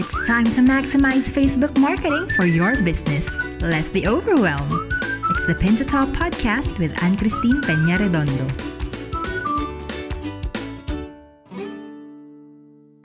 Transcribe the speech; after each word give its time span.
It's 0.00 0.16
time 0.26 0.48
to 0.56 0.64
maximize 0.64 1.28
Facebook 1.28 1.76
marketing 1.76 2.30
for 2.32 2.46
your 2.46 2.72
business. 2.80 3.36
Less 3.60 3.92
the 3.92 4.08
overwhelm. 4.08 4.88
It's 5.28 5.44
the 5.44 5.52
Pin 5.52 5.76
to 5.76 5.84
podcast 5.84 6.78
with 6.80 6.96
Anne 7.04 7.20
Christine 7.20 7.60
Peña 7.60 8.00
Redondo. 8.00 8.48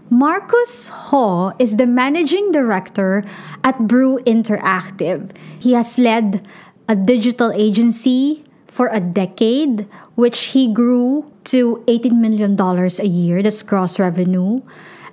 Marcus 0.09 0.87
Ho 1.11 1.51
is 1.59 1.75
the 1.75 1.85
managing 1.85 2.53
director 2.53 3.25
at 3.65 3.75
Brew 3.91 4.23
Interactive. 4.23 5.35
He 5.59 5.73
has 5.73 5.99
led 5.99 6.47
a 6.87 6.95
digital 6.95 7.51
agency 7.51 8.45
for 8.67 8.87
a 8.87 9.01
decade, 9.01 9.85
which 10.15 10.55
he 10.55 10.71
grew 10.71 11.29
to 11.51 11.83
$18 11.89 12.15
million 12.15 12.55
a 12.55 13.03
year. 13.03 13.43
That's 13.43 13.63
gross 13.63 13.99
revenue. 13.99 14.61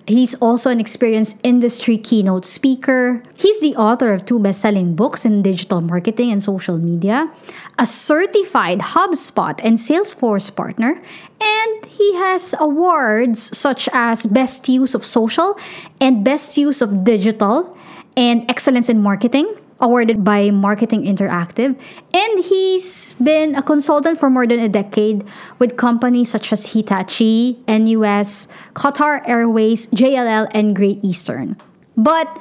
He's 0.07 0.35
also 0.43 0.71
an 0.71 0.81
experienced 0.81 1.39
industry 1.43 1.97
keynote 1.97 2.45
speaker. 2.45 3.23
He's 3.35 3.61
the 3.61 3.77
author 3.77 4.13
of 4.13 4.27
two 4.27 4.41
best 4.41 4.61
selling 4.61 4.97
books 4.97 5.25
in 5.25 5.43
digital 5.43 5.81
marketing 5.81 6.33
and 6.33 6.43
social 6.43 6.77
media, 6.77 7.31
a 7.79 7.87
certified 7.87 8.81
HubSpot 8.81 9.59
and 9.63 9.79
Salesforce 9.79 10.55
partner, 10.55 11.01
and 11.41 11.87
he 11.87 12.15
has 12.17 12.55
awards 12.59 13.57
such 13.57 13.89
as 13.93 14.27
Best 14.27 14.69
Use 14.69 14.95
of 14.95 15.05
Social 15.05 15.57
and 16.01 16.25
Best 16.25 16.57
Use 16.57 16.83
of 16.83 17.05
Digital 17.05 17.77
and 18.17 18.49
Excellence 18.51 18.89
in 18.89 19.01
Marketing 19.01 19.55
awarded 19.83 20.23
by 20.23 20.51
Marketing 20.51 21.03
Interactive, 21.03 21.75
and 22.15 22.45
he's 22.45 23.13
been 23.15 23.57
a 23.57 23.63
consultant 23.63 24.17
for 24.17 24.31
more 24.31 24.47
than 24.47 24.61
a 24.61 24.69
decade 24.69 25.27
with 25.59 25.77
companies 25.77 26.31
such 26.31 26.53
as 26.53 26.73
Hitachi, 26.73 27.59
NUS, 27.67 28.47
Qatar 28.75 29.27
Airways, 29.29 29.89
JLL, 29.89 30.49
and 30.55 30.77
Great 30.77 31.03
Eastern. 31.03 31.59
But 31.97 32.39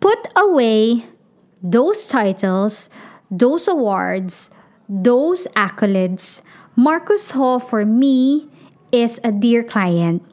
put 0.00 0.18
away 0.34 1.04
those 1.62 2.08
titles, 2.08 2.88
those 3.30 3.68
awards, 3.68 4.50
those 4.88 5.46
accolades, 5.54 6.40
Marcus 6.74 7.32
Ho 7.32 7.58
for 7.58 7.84
me 7.84 8.48
is 8.90 9.20
a 9.22 9.30
dear 9.30 9.62
client. 9.62 10.24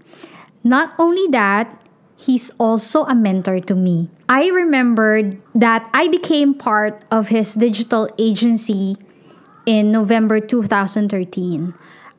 Not 0.64 0.94
only 0.98 1.28
that, 1.36 1.67
he's 2.16 2.52
also 2.58 3.04
a 3.04 3.14
mentor 3.14 3.59
to 3.59 3.76
me. 3.76 4.09
I 4.28 4.48
remembered 4.50 5.42
that 5.54 5.88
I 5.94 6.08
became 6.08 6.56
part 6.56 7.04
of 7.12 7.28
his 7.30 7.54
digital 7.54 8.09
agency 8.18 8.98
in 9.66 9.92
November 9.92 10.40
2013. 10.40 11.73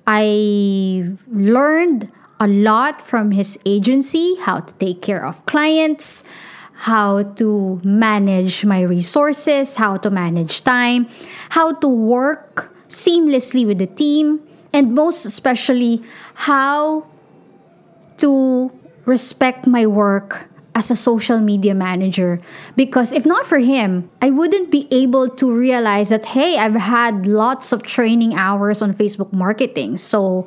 I 0.07 1.13
learned 1.27 2.13
a 2.39 2.47
lot 2.47 3.03
from 3.03 3.33
his 3.33 3.59
agency 3.67 4.37
how 4.39 4.61
to 4.61 4.75
take 4.75 5.03
care 5.03 5.25
of 5.25 5.45
clients, 5.47 6.23
how 6.87 7.25
to 7.41 7.81
manage 7.83 8.65
my 8.65 8.83
resources, 8.83 9.75
how 9.77 9.97
to 9.97 10.11
manage 10.11 10.63
time, 10.63 11.09
how 11.51 11.73
to 11.73 11.89
work 11.89 12.73
seamlessly 12.89 13.67
with 13.67 13.79
the 13.79 13.87
team, 13.87 14.41
and 14.73 14.95
most 14.95 15.25
especially, 15.25 16.03
how 16.35 17.07
to 18.19 18.71
respect 19.07 19.67
my 19.67 19.87
work 19.87 20.49
as 20.77 20.91
a 20.91 20.95
social 20.95 21.41
media 21.41 21.75
manager 21.75 22.39
because 22.77 23.11
if 23.11 23.25
not 23.25 23.47
for 23.47 23.59
him, 23.59 24.11
I 24.21 24.29
wouldn't 24.29 24.71
be 24.71 24.87
able 24.93 25.31
to 25.41 25.51
realize 25.51 26.11
that 26.11 26.37
hey, 26.37 26.59
I've 26.59 26.77
had 26.77 27.27
lots 27.27 27.73
of 27.73 27.83
training 27.83 28.35
hours 28.37 28.83
on 28.83 28.93
Facebook 28.93 29.33
marketing. 29.33 29.97
So 29.97 30.47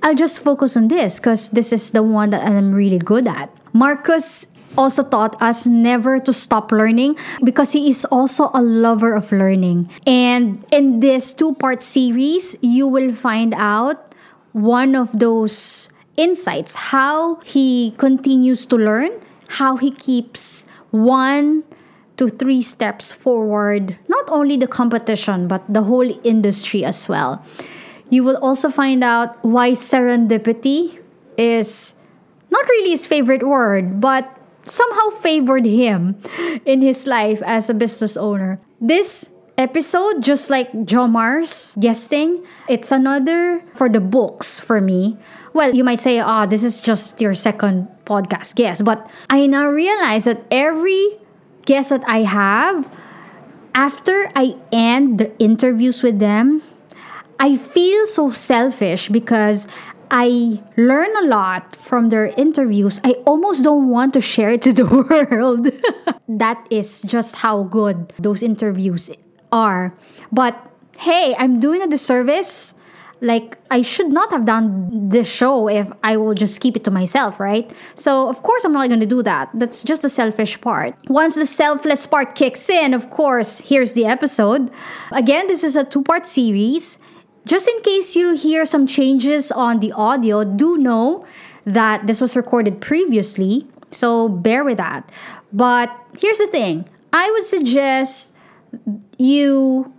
I'll 0.00 0.14
just 0.14 0.38
focus 0.38 0.76
on 0.76 0.86
this 0.88 1.18
because 1.18 1.50
this 1.50 1.72
is 1.72 1.90
the 1.90 2.04
one 2.04 2.30
that 2.30 2.46
I'm 2.46 2.72
really 2.72 3.00
good 3.02 3.26
at. 3.26 3.50
Marcus 3.72 4.46
also 4.78 5.02
taught 5.02 5.34
us 5.42 5.66
never 5.66 6.20
to 6.20 6.32
stop 6.32 6.70
learning 6.70 7.18
because 7.42 7.72
he 7.72 7.90
is 7.90 8.04
also 8.06 8.50
a 8.54 8.62
lover 8.62 9.12
of 9.12 9.32
learning. 9.32 9.90
And 10.06 10.64
in 10.70 11.00
this 11.00 11.34
two 11.34 11.54
part 11.54 11.82
series, 11.82 12.54
you 12.62 12.86
will 12.86 13.12
find 13.12 13.52
out 13.54 14.14
one 14.52 14.94
of 14.94 15.18
those 15.18 15.90
insights 16.16 16.94
how 16.94 17.42
he 17.42 17.94
continues 17.98 18.66
to 18.66 18.76
learn 18.76 19.10
how 19.58 19.76
he 19.76 19.90
keeps 19.90 20.66
one 20.90 21.64
to 22.16 22.28
three 22.28 22.62
steps 22.62 23.10
forward, 23.10 23.98
not 24.08 24.24
only 24.28 24.56
the 24.56 24.66
competition, 24.66 25.48
but 25.48 25.62
the 25.68 25.82
whole 25.82 26.10
industry 26.22 26.84
as 26.84 27.08
well. 27.08 27.44
You 28.10 28.22
will 28.22 28.36
also 28.38 28.70
find 28.70 29.02
out 29.02 29.42
why 29.44 29.72
serendipity 29.72 30.98
is 31.36 31.94
not 32.50 32.68
really 32.68 32.90
his 32.90 33.06
favorite 33.06 33.42
word, 33.42 34.00
but 34.00 34.30
somehow 34.64 35.10
favored 35.10 35.66
him 35.66 36.20
in 36.64 36.80
his 36.82 37.06
life 37.06 37.42
as 37.42 37.68
a 37.68 37.74
business 37.74 38.16
owner. 38.16 38.60
This 38.80 39.28
episode, 39.58 40.22
just 40.22 40.50
like 40.50 40.70
Jomar's 40.84 41.74
guesting, 41.78 42.44
it's 42.68 42.92
another 42.92 43.64
for 43.74 43.88
the 43.88 44.00
books 44.00 44.60
for 44.60 44.80
me 44.80 45.18
well, 45.54 45.72
you 45.72 45.84
might 45.84 46.00
say, 46.00 46.18
ah, 46.18 46.42
oh, 46.42 46.46
this 46.46 46.64
is 46.64 46.80
just 46.80 47.20
your 47.20 47.32
second 47.32 47.86
podcast 48.04 48.54
guest. 48.54 48.84
But 48.84 49.08
I 49.30 49.46
now 49.46 49.68
realize 49.68 50.24
that 50.24 50.44
every 50.50 51.18
guest 51.66 51.90
that 51.90 52.02
I 52.06 52.22
have, 52.22 52.88
after 53.74 54.30
I 54.36 54.56
end 54.72 55.18
the 55.18 55.36
interviews 55.38 56.02
with 56.02 56.18
them, 56.18 56.62
I 57.38 57.56
feel 57.56 58.06
so 58.06 58.30
selfish 58.30 59.08
because 59.08 59.66
I 60.10 60.60
learn 60.76 61.10
a 61.16 61.26
lot 61.26 61.74
from 61.74 62.10
their 62.10 62.26
interviews. 62.26 63.00
I 63.02 63.12
almost 63.26 63.64
don't 63.64 63.88
want 63.88 64.14
to 64.14 64.20
share 64.20 64.50
it 64.50 64.62
to 64.62 64.72
the 64.72 64.86
world. 65.30 65.70
that 66.28 66.66
is 66.70 67.02
just 67.02 67.36
how 67.36 67.64
good 67.64 68.12
those 68.18 68.42
interviews 68.42 69.10
are. 69.50 69.94
But 70.30 70.54
hey, 70.98 71.34
I'm 71.38 71.58
doing 71.58 71.82
a 71.82 71.88
disservice 71.88 72.74
like 73.20 73.58
I 73.70 73.82
should 73.82 74.08
not 74.08 74.30
have 74.32 74.44
done 74.44 75.08
this 75.08 75.30
show 75.30 75.68
if 75.68 75.90
I 76.02 76.16
will 76.16 76.34
just 76.34 76.60
keep 76.60 76.76
it 76.76 76.84
to 76.84 76.90
myself, 76.90 77.40
right? 77.40 77.70
So 77.94 78.28
of 78.28 78.42
course 78.42 78.64
I'm 78.64 78.72
not 78.72 78.88
going 78.88 79.00
to 79.00 79.06
do 79.06 79.22
that. 79.22 79.50
That's 79.54 79.82
just 79.82 80.02
the 80.02 80.08
selfish 80.08 80.60
part. 80.60 80.94
Once 81.08 81.34
the 81.34 81.46
selfless 81.46 82.06
part 82.06 82.34
kicks 82.34 82.68
in, 82.68 82.92
of 82.92 83.10
course, 83.10 83.60
here's 83.60 83.94
the 83.94 84.04
episode. 84.06 84.70
Again, 85.10 85.46
this 85.46 85.64
is 85.64 85.76
a 85.76 85.84
two-part 85.84 86.26
series. 86.26 86.98
Just 87.46 87.68
in 87.68 87.80
case 87.82 88.16
you 88.16 88.34
hear 88.34 88.64
some 88.64 88.86
changes 88.86 89.52
on 89.52 89.80
the 89.80 89.92
audio, 89.92 90.44
do 90.44 90.78
know 90.78 91.26
that 91.64 92.06
this 92.06 92.20
was 92.20 92.36
recorded 92.36 92.80
previously, 92.80 93.66
so 93.90 94.28
bear 94.28 94.64
with 94.64 94.78
that. 94.78 95.10
But 95.52 95.94
here's 96.18 96.38
the 96.38 96.46
thing. 96.46 96.88
I 97.12 97.30
would 97.30 97.44
suggest 97.44 98.32
you 99.18 99.92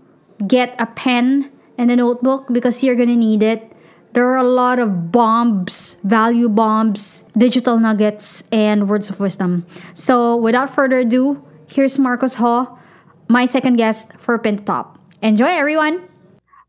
get 0.46 0.76
a 0.80 0.86
pen 0.86 1.52
and 1.78 1.91
a 1.91 1.96
notebook 1.96 2.47
because 2.52 2.84
you're 2.84 2.96
gonna 2.96 3.16
need 3.16 3.44
it. 3.44 3.72
There 4.13 4.25
are 4.31 4.38
a 4.38 4.47
lot 4.47 4.80
of 4.80 5.12
bombs, 5.12 5.97
value 6.03 6.47
bombs, 6.47 7.25
digital 7.38 7.78
nuggets, 7.78 8.44
and 8.52 8.88
words 8.88 9.09
of 9.09 9.19
wisdom. 9.19 9.66
So, 9.94 10.38
without 10.38 10.69
further 10.69 11.00
ado, 11.00 11.44
here's 11.68 12.00
Marcus 12.00 12.35
Ho, 12.35 12.80
my 13.28 13.46
second 13.46 13.75
guest 13.75 14.12
for 14.18 14.40
Pin 14.40 14.58
to 14.58 14.64
Top. 14.64 15.00
Enjoy, 15.22 15.50
everyone! 15.50 16.08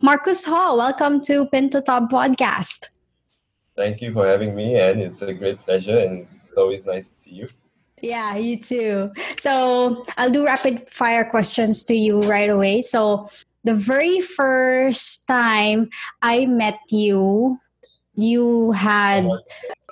Marcus 0.02 0.44
Ho, 0.46 0.76
welcome 0.76 1.22
to 1.24 1.46
Pin 1.46 1.70
to 1.70 1.80
Top 1.80 2.10
podcast. 2.10 2.88
Thank 3.76 4.00
you 4.02 4.12
for 4.12 4.26
having 4.26 4.56
me, 4.56 4.74
and 4.74 5.00
it's 5.00 5.22
a 5.22 5.32
great 5.32 5.60
pleasure, 5.60 5.98
and 5.98 6.22
it's 6.22 6.36
always 6.56 6.84
nice 6.84 7.08
to 7.10 7.14
see 7.14 7.30
you. 7.30 7.48
Yeah, 8.02 8.36
you 8.36 8.58
too. 8.58 9.10
So 9.40 10.04
I'll 10.16 10.30
do 10.30 10.44
rapid 10.44 10.90
fire 10.90 11.24
questions 11.24 11.84
to 11.84 11.94
you 11.94 12.20
right 12.22 12.50
away. 12.50 12.82
So 12.82 13.28
the 13.66 13.74
very 13.74 14.20
first 14.20 15.26
time 15.26 15.90
I 16.22 16.46
met 16.46 16.78
you, 16.88 17.58
you 18.14 18.72
had 18.72 19.26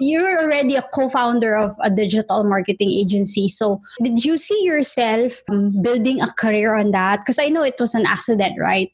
you're 0.00 0.40
already 0.40 0.76
a 0.76 0.82
co-founder 0.94 1.56
of 1.56 1.74
a 1.82 1.90
digital 1.90 2.42
marketing 2.44 2.90
agency. 2.90 3.48
So 3.48 3.82
did 4.02 4.24
you 4.24 4.38
see 4.38 4.64
yourself 4.64 5.42
um, 5.50 5.82
building 5.82 6.22
a 6.22 6.32
career 6.32 6.74
on 6.74 6.90
that? 6.92 7.20
Because 7.20 7.38
i 7.38 7.48
know 7.48 7.62
it 7.62 7.76
was 7.78 7.94
an 7.94 8.06
accident 8.06 8.54
right? 8.58 8.90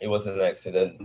It 0.00 0.06
was 0.06 0.28
an 0.28 0.40
accident. 0.40 1.00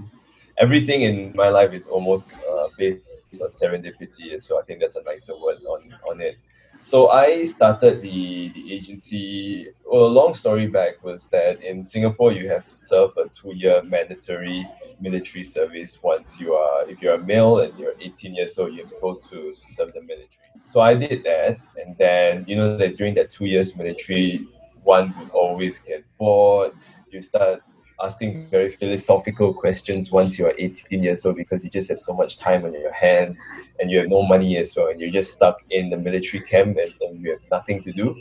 Everything 0.59 1.01
in 1.01 1.33
my 1.35 1.49
life 1.49 1.73
is 1.73 1.87
almost 1.87 2.37
uh, 2.45 2.67
based 2.77 3.01
on 3.41 3.49
serendipity 3.49 4.39
so 4.39 4.59
i 4.59 4.63
think 4.63 4.79
that's 4.79 4.95
a 4.95 5.01
nicer 5.01 5.33
word 5.33 5.57
on, 5.65 5.81
on 6.07 6.21
it 6.21 6.37
so 6.83 7.09
I 7.09 7.45
started 7.45 8.01
the, 8.01 8.51
the 8.53 8.73
agency. 8.73 9.69
Well, 9.85 10.05
a 10.05 10.13
long 10.19 10.33
story 10.33 10.67
back 10.67 11.01
was 11.01 11.27
that 11.27 11.63
in 11.63 11.81
Singapore 11.81 12.33
you 12.33 12.49
have 12.49 12.67
to 12.67 12.75
serve 12.75 13.11
a 13.15 13.29
two-year 13.29 13.83
mandatory 13.83 14.67
military 14.99 15.43
service 15.43 16.03
once 16.03 16.39
you 16.41 16.53
are 16.53 16.89
if 16.89 17.01
you're 17.01 17.15
a 17.15 17.23
male 17.23 17.59
and 17.59 17.77
you're 17.79 17.93
18 18.01 18.35
years 18.35 18.57
old 18.57 18.73
you 18.73 18.79
have 18.79 18.89
to 18.89 18.95
go 19.01 19.15
to 19.15 19.53
serve 19.61 19.93
the 19.93 20.01
military. 20.01 20.27
So 20.65 20.81
I 20.81 20.93
did 20.95 21.23
that, 21.23 21.57
and 21.81 21.95
then 21.97 22.43
you 22.47 22.57
know 22.57 22.75
that 22.77 22.97
during 22.97 23.15
that 23.15 23.29
two 23.29 23.45
years 23.45 23.77
military, 23.77 24.45
one 24.83 25.13
would 25.17 25.29
always 25.29 25.79
get 25.79 26.03
bored. 26.17 26.73
You 27.11 27.21
start 27.21 27.63
asking 28.01 28.47
very 28.49 28.69
philosophical 28.69 29.53
questions 29.53 30.11
once 30.11 30.37
you're 30.37 30.53
18 30.57 31.03
years 31.03 31.25
old 31.25 31.35
because 31.35 31.63
you 31.63 31.69
just 31.69 31.89
have 31.89 31.99
so 31.99 32.13
much 32.13 32.37
time 32.37 32.65
on 32.65 32.73
your 32.73 32.93
hands 32.93 33.41
and 33.79 33.91
you 33.91 33.97
have 33.99 34.09
no 34.09 34.23
money 34.23 34.57
as 34.57 34.75
well 34.75 34.87
and 34.87 34.99
you're 34.99 35.11
just 35.11 35.33
stuck 35.33 35.57
in 35.69 35.89
the 35.89 35.97
military 35.97 36.43
camp 36.43 36.77
and, 36.77 36.93
and 37.01 37.21
you 37.21 37.31
have 37.31 37.41
nothing 37.51 37.81
to 37.83 37.91
do 37.91 38.15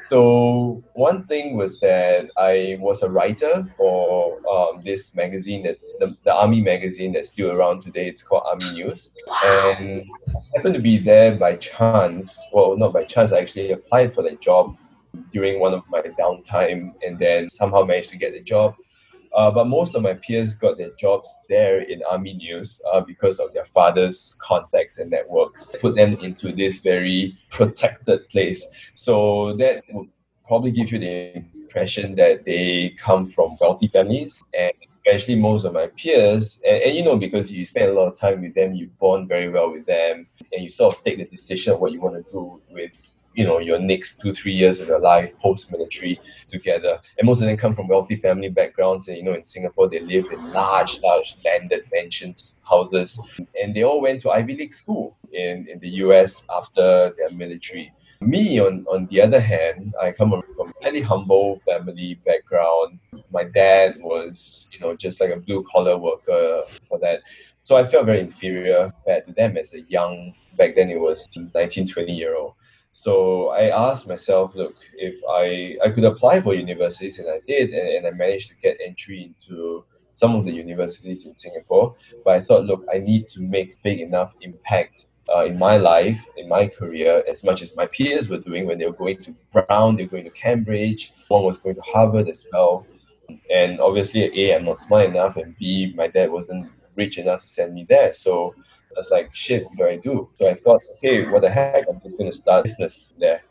so 0.00 0.82
one 0.94 1.22
thing 1.22 1.56
was 1.56 1.80
that 1.80 2.30
I 2.36 2.76
was 2.80 3.02
a 3.02 3.10
writer 3.10 3.66
for 3.76 4.38
um, 4.48 4.82
this 4.84 5.14
magazine 5.14 5.62
that's 5.64 5.96
the, 5.98 6.16
the 6.24 6.32
army 6.32 6.60
magazine 6.60 7.12
that's 7.12 7.30
still 7.30 7.50
around 7.50 7.82
today. 7.82 8.06
It's 8.06 8.22
called 8.22 8.44
Army 8.46 8.72
News, 8.72 9.14
and 9.44 10.04
I 10.28 10.56
happened 10.56 10.74
to 10.74 10.80
be 10.80 10.98
there 10.98 11.36
by 11.36 11.56
chance. 11.56 12.38
Well, 12.52 12.76
not 12.76 12.92
by 12.92 13.04
chance. 13.04 13.32
I 13.32 13.40
actually 13.40 13.72
applied 13.72 14.14
for 14.14 14.22
that 14.22 14.40
job 14.40 14.76
during 15.32 15.58
one 15.58 15.74
of 15.74 15.82
my 15.88 16.02
downtime, 16.02 16.94
and 17.04 17.18
then 17.18 17.48
somehow 17.48 17.82
managed 17.82 18.10
to 18.10 18.16
get 18.16 18.32
the 18.32 18.40
job. 18.40 18.76
Uh, 19.38 19.52
but 19.52 19.68
most 19.68 19.94
of 19.94 20.02
my 20.02 20.14
peers 20.14 20.56
got 20.56 20.76
their 20.76 20.90
jobs 20.98 21.38
there 21.48 21.78
in 21.82 22.02
Army 22.10 22.34
News 22.34 22.82
uh, 22.92 23.00
because 23.00 23.38
of 23.38 23.52
their 23.54 23.64
father's 23.64 24.36
contacts 24.40 24.98
and 24.98 25.12
networks. 25.12 25.76
Put 25.80 25.94
them 25.94 26.18
into 26.18 26.50
this 26.50 26.78
very 26.78 27.38
protected 27.48 28.28
place. 28.30 28.66
So 28.94 29.54
that 29.58 29.84
would 29.90 30.08
probably 30.44 30.72
give 30.72 30.90
you 30.90 30.98
the 30.98 31.36
impression 31.54 32.16
that 32.16 32.44
they 32.46 32.96
come 32.98 33.26
from 33.26 33.56
wealthy 33.60 33.86
families 33.86 34.42
and 34.58 34.72
eventually 35.04 35.36
most 35.36 35.64
of 35.64 35.72
my 35.72 35.86
peers 35.86 36.60
and, 36.66 36.82
and 36.82 36.96
you 36.96 37.04
know 37.04 37.16
because 37.16 37.52
you 37.52 37.64
spend 37.64 37.90
a 37.90 37.94
lot 37.94 38.08
of 38.08 38.18
time 38.18 38.40
with 38.40 38.54
them 38.54 38.74
you 38.74 38.90
bond 38.98 39.28
very 39.28 39.48
well 39.48 39.70
with 39.70 39.86
them 39.86 40.26
and 40.52 40.64
you 40.64 40.70
sort 40.70 40.96
of 40.96 41.04
take 41.04 41.18
the 41.18 41.24
decision 41.26 41.74
of 41.74 41.80
what 41.80 41.92
you 41.92 42.00
want 42.00 42.16
to 42.16 42.30
do 42.32 42.60
with 42.70 43.10
you 43.34 43.44
know 43.44 43.58
your 43.58 43.78
next 43.78 44.20
two 44.20 44.32
three 44.32 44.52
years 44.52 44.80
of 44.80 44.88
your 44.88 45.00
life 45.00 45.38
post 45.38 45.70
military 45.70 46.18
together. 46.48 47.00
And 47.18 47.26
most 47.26 47.40
of 47.40 47.46
them 47.46 47.56
come 47.56 47.72
from 47.72 47.88
wealthy 47.88 48.16
family 48.16 48.48
backgrounds. 48.48 49.08
And 49.08 49.16
you 49.16 49.22
know 49.22 49.34
in 49.34 49.44
singapore 49.44 49.88
they 49.88 50.00
live 50.00 50.26
in 50.32 50.52
large 50.52 51.00
large 51.00 51.36
landed 51.44 51.84
mansions 51.92 52.60
houses. 52.68 53.20
And 53.60 53.74
they 53.74 53.82
all 53.82 54.00
went 54.00 54.20
to 54.22 54.30
ivy 54.30 54.56
league 54.56 54.74
school 54.74 55.16
in, 55.32 55.66
in 55.68 55.78
the 55.80 55.88
us 55.88 56.44
after 56.54 57.14
their 57.16 57.30
military. 57.30 57.92
Me 58.20 58.58
on, 58.58 58.84
on 58.90 59.06
the 59.06 59.20
other 59.20 59.40
hand 59.40 59.94
i 60.02 60.10
come 60.10 60.30
from 60.56 60.70
a 60.70 60.82
fairly 60.82 61.00
humble 61.00 61.60
family 61.60 62.18
background. 62.26 62.98
My 63.30 63.44
dad 63.44 63.96
was 64.00 64.68
you 64.72 64.80
know 64.80 64.96
just 64.96 65.20
like 65.20 65.30
a 65.30 65.36
blue 65.36 65.64
collar 65.70 65.96
worker 65.96 66.64
for 66.88 66.98
that. 67.00 67.20
So 67.62 67.76
i 67.76 67.84
felt 67.84 68.06
very 68.06 68.20
inferior 68.20 68.92
compared 68.96 69.26
to 69.26 69.32
them 69.32 69.56
as 69.56 69.74
a 69.74 69.82
young 69.82 70.34
back 70.56 70.74
then 70.74 70.90
it 70.90 70.98
was 70.98 71.28
19 71.54 71.86
20 71.86 72.12
year 72.12 72.36
old 72.36 72.54
so 72.98 73.50
I 73.50 73.70
asked 73.70 74.08
myself, 74.08 74.56
look, 74.56 74.74
if 74.94 75.14
I, 75.30 75.76
I 75.84 75.88
could 75.90 76.02
apply 76.02 76.40
for 76.40 76.52
universities, 76.52 77.20
and 77.20 77.28
I 77.30 77.38
did, 77.46 77.70
and, 77.70 77.86
and 77.94 78.06
I 78.08 78.10
managed 78.10 78.48
to 78.48 78.56
get 78.56 78.76
entry 78.84 79.22
into 79.22 79.84
some 80.10 80.34
of 80.34 80.44
the 80.44 80.50
universities 80.50 81.24
in 81.24 81.32
Singapore. 81.32 81.94
But 82.24 82.34
I 82.34 82.40
thought, 82.40 82.64
look, 82.64 82.84
I 82.92 82.98
need 82.98 83.28
to 83.28 83.40
make 83.40 83.80
big 83.84 84.00
enough 84.00 84.34
impact 84.40 85.06
uh, 85.32 85.44
in 85.44 85.56
my 85.60 85.76
life, 85.76 86.18
in 86.36 86.48
my 86.48 86.66
career, 86.66 87.22
as 87.30 87.44
much 87.44 87.62
as 87.62 87.76
my 87.76 87.86
peers 87.86 88.28
were 88.28 88.38
doing 88.38 88.66
when 88.66 88.78
they 88.78 88.86
were 88.86 89.00
going 89.04 89.22
to 89.22 89.36
Brown, 89.52 89.94
they 89.94 90.02
were 90.02 90.10
going 90.16 90.24
to 90.24 90.30
Cambridge, 90.30 91.12
one 91.28 91.44
was 91.44 91.58
going 91.58 91.76
to 91.76 91.82
Harvard 91.82 92.28
as 92.28 92.48
well. 92.52 92.84
And 93.48 93.80
obviously, 93.80 94.22
A, 94.40 94.56
I'm 94.56 94.64
not 94.64 94.76
smart 94.76 95.06
enough, 95.06 95.36
and 95.36 95.56
B, 95.56 95.92
my 95.94 96.08
dad 96.08 96.32
wasn't 96.32 96.72
rich 96.96 97.16
enough 97.16 97.38
to 97.42 97.46
send 97.46 97.74
me 97.74 97.86
there. 97.88 98.12
So 98.12 98.56
I 98.96 99.00
was 99.00 99.10
like, 99.10 99.34
shit, 99.34 99.64
what 99.64 99.76
do 99.76 99.84
I 99.84 99.96
do? 99.96 100.28
So 100.34 100.50
I 100.50 100.54
thought, 100.54 100.82
okay, 100.96 101.28
what 101.28 101.42
the 101.42 101.50
heck? 101.50 101.84
I'm 101.88 102.00
just 102.00 102.18
going 102.18 102.30
to 102.30 102.36
start 102.36 102.64
business 102.64 103.14
there. 103.18 103.42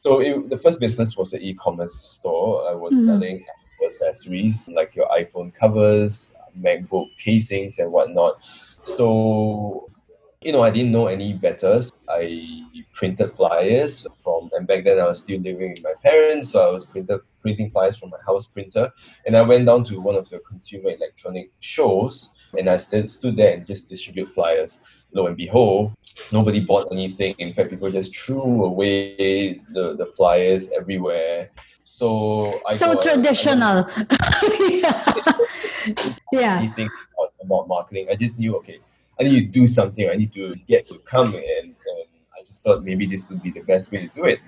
So 0.00 0.20
it, 0.20 0.48
the 0.48 0.58
first 0.58 0.78
business 0.78 1.16
was 1.16 1.32
an 1.32 1.42
e-commerce 1.42 1.94
store. 1.94 2.70
I 2.70 2.74
was 2.74 2.94
mm-hmm. 2.94 3.06
selling 3.06 3.44
accessories 3.84 4.68
like 4.72 4.94
your 4.94 5.06
iPhone 5.08 5.54
covers, 5.54 6.34
MacBook 6.58 7.08
casings, 7.18 7.78
and 7.78 7.90
whatnot. 7.90 8.36
So, 8.84 9.90
you 10.42 10.52
know, 10.52 10.62
I 10.62 10.70
didn't 10.70 10.92
know 10.92 11.08
any 11.08 11.32
better. 11.32 11.80
I 12.08 12.62
printed 12.92 13.32
flyers 13.32 14.06
from, 14.22 14.50
and 14.52 14.66
back 14.66 14.84
then 14.84 14.98
I 14.98 15.04
was 15.04 15.18
still 15.18 15.40
living 15.40 15.70
with 15.70 15.82
my 15.82 15.94
parents, 16.02 16.50
so 16.50 16.68
I 16.68 16.70
was 16.70 16.84
printed, 16.84 17.20
printing 17.42 17.70
flyers 17.70 17.98
from 17.98 18.10
my 18.10 18.18
house 18.24 18.46
printer. 18.46 18.90
And 19.26 19.36
I 19.36 19.42
went 19.42 19.66
down 19.66 19.84
to 19.84 20.00
one 20.00 20.14
of 20.14 20.28
the 20.28 20.38
consumer 20.40 20.90
electronic 20.90 21.50
shows 21.60 22.32
and 22.56 22.70
I 22.70 22.76
stood, 22.76 23.10
stood 23.10 23.36
there 23.36 23.54
and 23.54 23.66
just 23.66 23.88
distribute 23.88 24.30
flyers. 24.30 24.78
Lo 25.12 25.26
and 25.26 25.36
behold, 25.36 25.92
nobody 26.32 26.60
bought 26.60 26.88
anything. 26.92 27.34
In 27.38 27.52
fact, 27.52 27.70
people 27.70 27.90
just 27.90 28.16
threw 28.16 28.64
away 28.64 29.54
the, 29.72 29.96
the 29.96 30.06
flyers 30.06 30.70
everywhere. 30.70 31.50
So 31.84 32.60
I 32.68 32.74
so 32.74 32.94
traditional. 32.94 33.88
yeah. 34.60 35.14
yeah. 36.32 36.58
Anything 36.62 36.90
about 37.42 37.68
marketing. 37.68 38.08
I 38.10 38.14
just 38.14 38.38
knew 38.38 38.56
okay, 38.56 38.78
I 39.20 39.24
need 39.24 39.40
to 39.40 39.60
do 39.60 39.66
something. 39.66 40.08
I 40.08 40.14
need 40.14 40.32
to 40.34 40.54
get 40.66 40.86
to 40.88 40.98
come 41.04 41.34
and, 41.34 41.44
and 41.64 41.74
I 42.36 42.42
just 42.46 42.62
thought 42.62 42.84
maybe 42.84 43.06
this 43.06 43.28
would 43.28 43.42
be 43.42 43.50
the 43.50 43.60
best 43.60 43.90
way 43.90 44.06
to 44.06 44.14
do 44.14 44.24
it. 44.24 44.40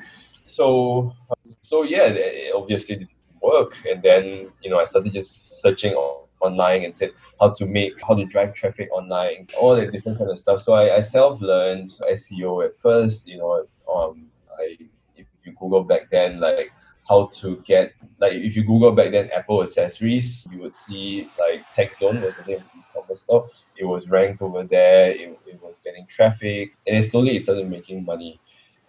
So 0.45 1.15
so 1.61 1.83
yeah, 1.83 2.07
it 2.07 2.55
obviously 2.55 2.97
didn't 2.97 3.11
work. 3.43 3.77
And 3.91 4.03
then 4.03 4.51
you 4.63 4.71
know 4.71 4.79
I 4.79 4.85
started 4.85 5.13
just 5.13 5.61
searching 5.61 5.95
on 5.95 6.27
online 6.41 6.85
and 6.85 6.97
said 6.97 7.11
how 7.39 7.51
to 7.51 7.67
make 7.67 7.93
how 8.07 8.15
to 8.15 8.25
drive 8.25 8.55
traffic 8.55 8.89
online 8.93 9.47
all 9.61 9.77
the 9.77 9.87
different 9.87 10.19
kind 10.19 10.31
of 10.31 10.39
stuff 10.39 10.61
so 10.61 10.73
i, 10.73 10.97
I 10.97 11.01
self-learned 11.01 11.87
seo 11.87 12.65
at 12.65 12.77
first 12.77 13.29
you 13.29 13.39
know 13.39 13.67
um 13.93 14.27
i 14.59 14.77
if 15.15 15.27
you 15.45 15.53
google 15.59 15.85
back 15.85 16.11
then 16.11 16.41
like 16.41 16.73
how 17.09 17.27
to 17.27 17.57
get 17.67 17.93
like 18.21 18.33
if 18.33 18.57
you 18.57 18.65
google 18.65 18.93
back 18.93 19.11
then 19.11 19.31
apple 19.35 19.63
accessories 19.63 20.47
you 20.51 20.61
would 20.61 20.73
see 20.73 21.29
like 21.39 21.65
techzone 21.75 22.25
was 22.25 22.37
the 22.39 22.45
name 22.45 22.65
of 22.97 23.07
the 23.09 23.17
store 23.17 23.49
it 23.81 23.85
was 23.85 24.09
ranked 24.09 24.43
over 24.43 24.63
there 24.65 25.11
it, 25.11 25.39
it 25.47 25.61
was 25.63 25.79
getting 25.79 26.07
traffic 26.07 26.77
and 26.87 27.05
slowly 27.05 27.37
it 27.37 27.43
started 27.43 27.69
making 27.69 28.05
money 28.05 28.41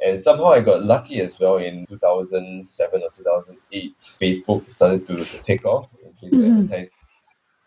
and 0.04 0.20
somehow 0.20 0.52
I 0.52 0.62
got 0.62 0.84
lucky 0.84 1.22
as 1.22 1.40
well 1.40 1.58
in 1.58 1.86
2007 1.86 3.04
or 3.04 3.10
2008. 3.16 4.00
Facebook 4.00 4.74
started 4.74 5.06
to, 5.06 5.24
to 5.24 5.38
take 5.44 5.64
off. 5.64 5.90
Facebook 6.20 6.32
mm-hmm. 6.32 6.64
advertising 6.64 6.96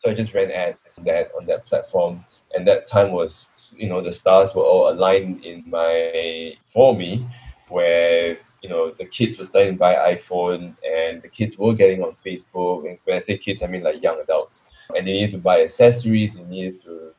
so 0.04 0.10
I 0.10 0.14
just 0.14 0.34
ran 0.34 0.50
ads 0.50 0.96
that 1.06 1.30
on 1.34 1.46
that 1.46 1.64
platform. 1.64 2.26
And 2.52 2.68
that 2.68 2.86
time 2.86 3.12
was, 3.12 3.50
you 3.74 3.88
know, 3.88 4.02
the 4.02 4.12
stars 4.12 4.54
were 4.54 4.62
all 4.62 4.92
aligned 4.92 5.42
in 5.44 5.64
my 5.66 6.52
for 6.64 6.94
me, 6.94 7.26
where 7.68 8.36
you 8.64 8.70
know 8.70 8.92
the 8.92 9.04
kids 9.04 9.38
were 9.38 9.44
starting 9.44 9.74
to 9.74 9.78
buy 9.78 10.14
iPhone, 10.14 10.74
and 10.82 11.20
the 11.20 11.28
kids 11.28 11.58
were 11.58 11.74
getting 11.74 12.02
on 12.02 12.16
Facebook. 12.24 12.88
And 12.88 12.98
when 13.04 13.16
I 13.16 13.18
say 13.18 13.36
kids, 13.36 13.62
I 13.62 13.66
mean 13.66 13.82
like 13.82 14.02
young 14.02 14.18
adults, 14.22 14.62
and 14.88 15.06
they 15.06 15.12
needed 15.12 15.32
to 15.32 15.38
buy 15.38 15.62
accessories. 15.62 16.34
They 16.34 16.44
needed 16.44 16.82
to, 16.84 17.12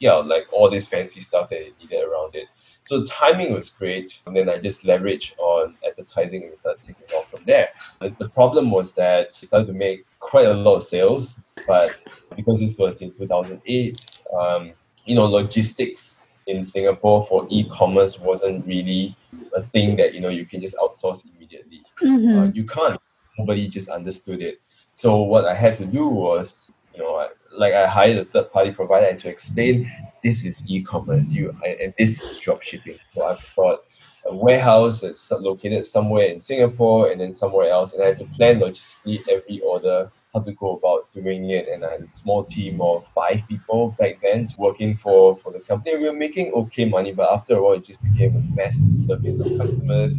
yeah, 0.00 0.14
like 0.14 0.52
all 0.52 0.68
this 0.68 0.88
fancy 0.88 1.20
stuff 1.20 1.48
that 1.50 1.60
they 1.60 1.72
needed 1.80 2.02
around 2.02 2.34
it. 2.34 2.48
So 2.82 3.04
timing 3.04 3.52
was 3.52 3.68
great, 3.68 4.18
and 4.26 4.34
then 4.34 4.48
I 4.48 4.58
just 4.58 4.82
leveraged 4.82 5.38
on 5.38 5.76
advertising 5.88 6.42
and 6.42 6.58
started 6.58 6.82
taking 6.82 7.06
off 7.16 7.30
from 7.30 7.44
there. 7.44 7.68
The, 8.00 8.12
the 8.18 8.28
problem 8.28 8.72
was 8.72 8.92
that 8.94 9.26
I 9.28 9.46
started 9.46 9.68
to 9.68 9.72
make 9.72 10.04
quite 10.18 10.46
a 10.46 10.54
lot 10.54 10.74
of 10.74 10.82
sales, 10.82 11.38
but 11.68 12.00
because 12.34 12.58
this 12.58 12.76
was 12.76 13.00
in 13.00 13.12
2008, 13.12 14.22
um, 14.36 14.72
you 15.04 15.14
know, 15.14 15.26
logistics 15.26 16.26
in 16.50 16.64
Singapore 16.64 17.24
for 17.24 17.46
e-commerce 17.50 18.18
wasn't 18.18 18.66
really 18.66 19.16
a 19.54 19.62
thing 19.62 19.96
that 19.96 20.14
you 20.14 20.20
know 20.20 20.28
you 20.28 20.44
can 20.44 20.60
just 20.60 20.76
outsource 20.76 21.24
immediately. 21.24 21.82
Mm-hmm. 22.02 22.38
Uh, 22.38 22.46
you 22.46 22.64
can't. 22.64 23.00
Nobody 23.38 23.68
just 23.68 23.88
understood 23.88 24.42
it. 24.42 24.60
So 24.92 25.18
what 25.22 25.44
I 25.46 25.54
had 25.54 25.78
to 25.78 25.86
do 25.86 26.08
was, 26.08 26.72
you 26.94 27.00
know, 27.00 27.14
I, 27.16 27.28
like 27.56 27.72
I 27.72 27.86
hired 27.86 28.18
a 28.18 28.24
third 28.24 28.52
party 28.52 28.72
provider 28.72 29.16
to 29.16 29.28
explain 29.28 29.90
this 30.22 30.44
is 30.44 30.62
e-commerce, 30.68 31.32
you 31.32 31.56
and 31.64 31.94
this 31.98 32.20
is 32.20 32.38
drop 32.38 32.62
shipping. 32.62 32.98
So 33.14 33.24
I 33.24 33.34
thought 33.34 33.84
a 34.26 34.34
warehouse 34.34 35.00
that's 35.00 35.30
located 35.30 35.86
somewhere 35.86 36.26
in 36.26 36.40
Singapore 36.40 37.10
and 37.10 37.20
then 37.20 37.32
somewhere 37.32 37.70
else, 37.70 37.94
and 37.94 38.02
I 38.02 38.08
had 38.08 38.18
to 38.18 38.26
plan 38.26 38.60
logistically 38.60 39.20
every 39.28 39.60
order 39.60 40.10
how 40.32 40.40
to 40.40 40.52
go 40.52 40.76
about 40.76 41.12
doing 41.12 41.50
it. 41.50 41.68
And 41.68 41.84
a 41.84 42.08
small 42.10 42.44
team 42.44 42.80
of 42.80 43.06
five 43.06 43.46
people 43.48 43.96
back 43.98 44.20
then 44.22 44.48
working 44.58 44.94
for, 44.94 45.36
for 45.36 45.52
the 45.52 45.60
company. 45.60 45.96
We 45.96 46.04
were 46.04 46.12
making 46.12 46.52
okay 46.52 46.84
money, 46.84 47.12
but 47.12 47.32
after 47.32 47.56
a 47.56 47.62
while, 47.62 47.74
it 47.74 47.84
just 47.84 48.02
became 48.02 48.36
a 48.36 48.62
to 48.62 48.72
service 49.06 49.40
our 49.40 49.66
customers 49.66 50.14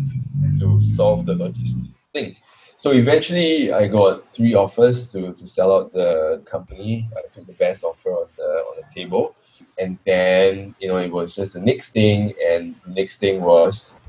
to 0.59 0.81
solve 0.83 1.25
the 1.25 1.33
logistics 1.33 2.01
thing. 2.13 2.35
So 2.75 2.91
eventually, 2.91 3.71
I 3.71 3.87
got 3.87 4.33
three 4.33 4.55
offers 4.55 5.05
to, 5.11 5.33
to 5.33 5.45
sell 5.45 5.71
out 5.71 5.93
the 5.93 6.41
company. 6.45 7.07
I 7.15 7.21
took 7.31 7.45
the 7.45 7.53
best 7.53 7.83
offer 7.83 8.09
on 8.09 8.27
the 8.37 8.43
on 8.43 8.75
the 8.81 8.91
table, 8.91 9.35
and 9.77 9.99
then 10.03 10.73
you 10.79 10.87
know 10.87 10.97
it 10.97 11.11
was 11.11 11.35
just 11.35 11.53
the 11.53 11.61
next 11.61 11.91
thing, 11.91 12.33
and 12.43 12.73
the 12.83 12.93
next 12.93 13.19
thing 13.19 13.41
was 13.41 13.99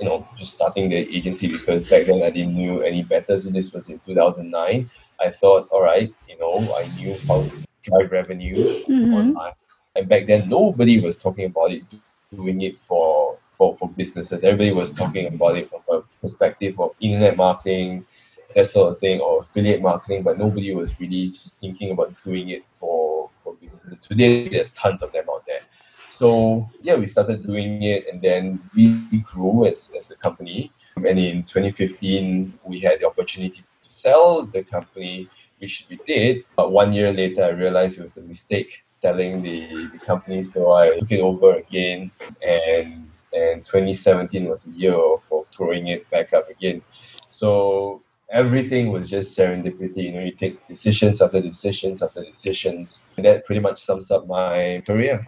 you 0.00 0.06
know 0.06 0.26
just 0.34 0.54
starting 0.54 0.88
the 0.88 0.96
agency 0.96 1.46
because 1.46 1.84
back 1.84 2.06
then 2.06 2.22
I 2.22 2.30
didn't 2.30 2.56
know 2.56 2.80
any 2.80 3.02
better. 3.02 3.36
So 3.36 3.50
this 3.50 3.70
was 3.70 3.90
in 3.90 3.98
2009. 3.98 4.90
I 5.22 5.30
thought, 5.30 5.68
all 5.70 5.82
right, 5.82 6.12
you 6.28 6.38
know, 6.38 6.74
I 6.74 6.88
knew 6.96 7.16
how 7.28 7.42
to 7.42 7.64
drive 7.82 8.10
revenue 8.10 8.56
mm-hmm. 8.56 9.14
online. 9.14 9.52
And 9.94 10.08
back 10.08 10.26
then, 10.26 10.48
nobody 10.48 11.00
was 11.00 11.18
talking 11.18 11.46
about 11.46 11.72
it, 11.72 11.84
doing 12.34 12.62
it 12.62 12.78
for, 12.78 13.38
for, 13.50 13.76
for 13.76 13.88
businesses. 13.90 14.42
Everybody 14.42 14.72
was 14.72 14.92
talking 14.92 15.26
about 15.26 15.56
it 15.56 15.68
from 15.68 15.80
a 15.90 16.02
perspective 16.20 16.80
of 16.80 16.94
internet 17.00 17.36
marketing 17.36 18.06
that 18.54 18.66
sort 18.66 18.90
of 18.90 18.98
thing, 18.98 19.20
or 19.20 19.40
affiliate 19.40 19.82
marketing, 19.82 20.22
but 20.22 20.38
nobody 20.38 20.74
was 20.74 20.98
really 21.00 21.32
thinking 21.36 21.90
about 21.92 22.14
doing 22.24 22.50
it 22.50 22.68
for, 22.68 23.30
for 23.38 23.54
businesses. 23.54 23.98
Today, 23.98 24.48
there's 24.48 24.70
tons 24.72 25.02
of 25.02 25.12
them 25.12 25.24
out 25.30 25.44
there. 25.46 25.60
So 26.08 26.68
yeah, 26.82 26.96
we 26.96 27.06
started 27.06 27.44
doing 27.46 27.82
it 27.82 28.06
and 28.12 28.20
then 28.20 28.60
we 28.74 29.18
grew 29.24 29.66
as, 29.66 29.92
as 29.96 30.10
a 30.10 30.16
company. 30.16 30.72
And 30.96 31.18
in 31.18 31.42
2015, 31.42 32.58
we 32.64 32.80
had 32.80 33.00
the 33.00 33.06
opportunity 33.06 33.64
sell 33.92 34.42
the 34.46 34.62
company, 34.62 35.28
which 35.58 35.86
we 35.88 35.98
did. 36.06 36.44
But 36.56 36.72
one 36.72 36.92
year 36.92 37.12
later, 37.12 37.44
I 37.44 37.50
realized 37.50 37.98
it 37.98 38.02
was 38.02 38.16
a 38.16 38.22
mistake 38.22 38.84
selling 39.00 39.42
the, 39.42 39.88
the 39.92 39.98
company. 39.98 40.42
So 40.42 40.72
I 40.72 40.98
took 40.98 41.12
it 41.12 41.20
over 41.20 41.54
again 41.56 42.10
and 42.46 43.08
and 43.34 43.64
2017 43.64 44.46
was 44.46 44.66
a 44.66 44.70
year 44.70 44.94
of, 44.94 45.22
of 45.32 45.46
throwing 45.48 45.88
it 45.88 46.08
back 46.10 46.34
up 46.34 46.50
again. 46.50 46.82
So 47.30 48.02
everything 48.32 48.90
was 48.90 49.10
just 49.10 49.36
serendipity. 49.36 50.04
You 50.04 50.12
know, 50.12 50.20
you 50.20 50.32
take 50.32 50.66
decisions 50.66 51.20
after 51.20 51.40
decisions 51.40 52.02
after 52.02 52.24
decisions. 52.24 53.04
And 53.16 53.26
that 53.26 53.44
pretty 53.44 53.60
much 53.60 53.78
sums 53.78 54.10
up 54.10 54.26
my 54.26 54.82
career. 54.86 55.26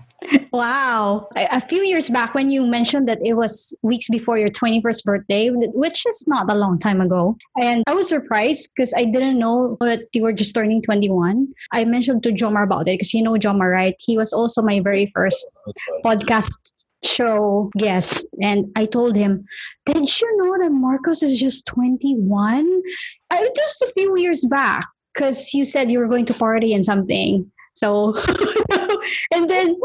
Wow. 0.52 1.28
A 1.36 1.60
few 1.60 1.82
years 1.82 2.08
back, 2.08 2.34
when 2.34 2.50
you 2.50 2.64
mentioned 2.64 3.08
that 3.08 3.18
it 3.22 3.34
was 3.34 3.76
weeks 3.82 4.08
before 4.08 4.38
your 4.38 4.48
21st 4.48 5.04
birthday, 5.04 5.50
which 5.50 6.06
is 6.06 6.24
not 6.26 6.50
a 6.50 6.54
long 6.54 6.78
time 6.78 7.00
ago, 7.00 7.36
and 7.60 7.82
I 7.86 7.92
was 7.92 8.08
surprised 8.08 8.70
because 8.74 8.94
I 8.96 9.04
didn't 9.04 9.38
know 9.38 9.76
that 9.80 10.06
you 10.14 10.22
were 10.22 10.32
just 10.32 10.54
turning 10.54 10.80
21. 10.80 11.48
I 11.72 11.84
mentioned 11.84 12.22
to 12.22 12.30
Jomar 12.30 12.64
about 12.64 12.82
it 12.82 12.94
because 12.94 13.12
you 13.12 13.22
know 13.22 13.34
Jomar, 13.34 13.70
right? 13.70 13.96
He 13.98 14.16
was 14.16 14.32
also 14.32 14.62
my 14.62 14.80
very 14.80 15.06
first 15.06 15.44
podcast 16.06 16.72
show 17.04 17.70
guest 17.76 18.26
and 18.40 18.70
I 18.76 18.86
told 18.86 19.16
him, 19.16 19.44
Did 19.86 20.20
you 20.20 20.36
know 20.36 20.58
that 20.58 20.72
Marcus 20.72 21.22
is 21.22 21.38
just 21.38 21.66
21? 21.66 22.82
I 23.30 23.50
just 23.54 23.82
a 23.82 23.92
few 23.94 24.18
years 24.18 24.44
back 24.44 24.86
because 25.12 25.54
you 25.54 25.64
said 25.64 25.90
you 25.90 25.98
were 25.98 26.08
going 26.08 26.26
to 26.26 26.34
party 26.34 26.74
and 26.74 26.84
something. 26.84 27.50
So 27.74 28.14
and 29.32 29.50
then 29.50 29.76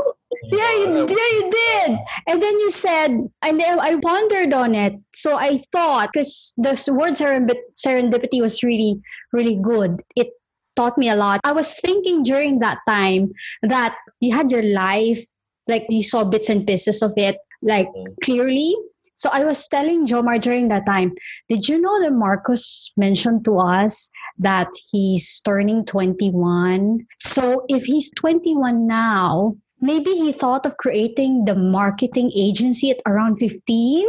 yeah 0.51 0.75
you, 0.77 1.07
yeah 1.09 1.29
you 1.33 1.51
did. 1.51 1.99
And 2.27 2.41
then 2.41 2.59
you 2.59 2.69
said 2.69 3.11
and 3.41 3.59
then 3.59 3.79
i 3.79 3.95
pondered 3.99 4.53
on 4.53 4.75
it. 4.75 4.93
So 5.13 5.37
i 5.37 5.61
thought 5.71 6.09
because 6.13 6.53
the 6.57 6.71
word 6.95 7.13
serendipity 7.15 8.41
was 8.41 8.63
really 8.63 8.99
really 9.33 9.55
good. 9.55 10.03
It 10.15 10.29
taught 10.75 10.97
me 10.97 11.09
a 11.09 11.15
lot. 11.15 11.41
I 11.43 11.51
was 11.51 11.79
thinking 11.79 12.23
during 12.23 12.59
that 12.59 12.77
time 12.87 13.31
that 13.63 13.95
you 14.19 14.35
had 14.35 14.51
your 14.51 14.63
life 14.63 15.25
like 15.69 15.85
you 15.89 16.03
saw 16.03 16.23
bits 16.23 16.49
and 16.49 16.65
pieces 16.67 17.01
of 17.01 17.13
it 17.15 17.37
like 17.61 17.87
mm. 17.87 18.07
clearly. 18.23 18.75
So 19.13 19.29
I 19.33 19.43
was 19.43 19.67
telling 19.67 20.07
Jomar 20.07 20.41
during 20.41 20.69
that 20.69 20.85
time, 20.85 21.11
did 21.49 21.67
you 21.67 21.79
know 21.79 22.01
that 22.01 22.13
Marcus 22.13 22.93
mentioned 22.95 23.43
to 23.45 23.59
us 23.59 24.09
that 24.37 24.69
he's 24.91 25.41
turning 25.41 25.83
21? 25.83 27.05
So 27.17 27.65
if 27.67 27.83
he's 27.83 28.11
21 28.13 28.87
now, 28.87 29.57
maybe 29.81 30.11
he 30.11 30.31
thought 30.31 30.65
of 30.65 30.77
creating 30.77 31.43
the 31.45 31.55
marketing 31.55 32.31
agency 32.35 32.91
at 32.91 33.01
around 33.05 33.37
15 33.37 34.05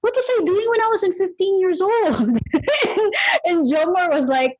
what 0.00 0.14
was 0.14 0.30
i 0.30 0.44
doing 0.44 0.64
when 0.70 0.80
i 0.80 0.86
was 0.86 1.02
in 1.02 1.12
15 1.12 1.58
years 1.58 1.80
old? 1.80 2.38
And 3.44 3.66
jomar 3.66 4.10
was 4.10 4.26
like 4.26 4.58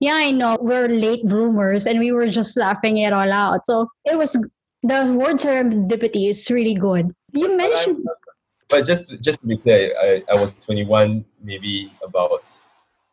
yeah 0.00 0.14
i 0.14 0.30
know. 0.30 0.58
We're 0.60 0.88
late 0.88 1.26
bloomers 1.26 1.86
and 1.86 1.98
we 1.98 2.12
were 2.12 2.28
just 2.28 2.56
laughing 2.58 2.98
it 2.98 3.12
all 3.14 3.32
out. 3.32 3.64
So 3.64 3.88
it 4.04 4.18
was 4.18 4.36
the 4.84 5.00
word 5.18 5.36
serendipity 5.36 6.28
is 6.30 6.50
really 6.50 6.74
good 6.74 7.10
you 7.32 7.56
mentioned 7.56 8.06
but 8.68 8.86
just 8.86 9.20
just 9.20 9.40
to 9.40 9.46
be 9.46 9.56
clear, 9.58 9.94
I, 10.00 10.22
I 10.30 10.34
was 10.34 10.52
21, 10.64 11.24
maybe 11.42 11.92
about 12.02 12.42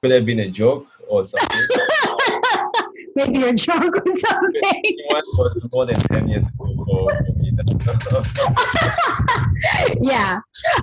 could 0.02 0.12
have 0.12 0.26
been 0.26 0.40
a 0.40 0.50
joke 0.50 0.88
or 1.08 1.24
something. 1.24 1.78
maybe 3.16 3.44
a 3.44 3.54
joke 3.54 3.96
or 3.96 4.14
something. 4.16 4.82
21 5.12 5.22
was 5.38 5.70
more 5.72 5.86
than 5.86 5.96
10 5.96 6.30
years 6.30 6.46
ago 6.48 6.74
for 6.86 7.34
me. 7.38 7.54
yeah. 10.02 10.40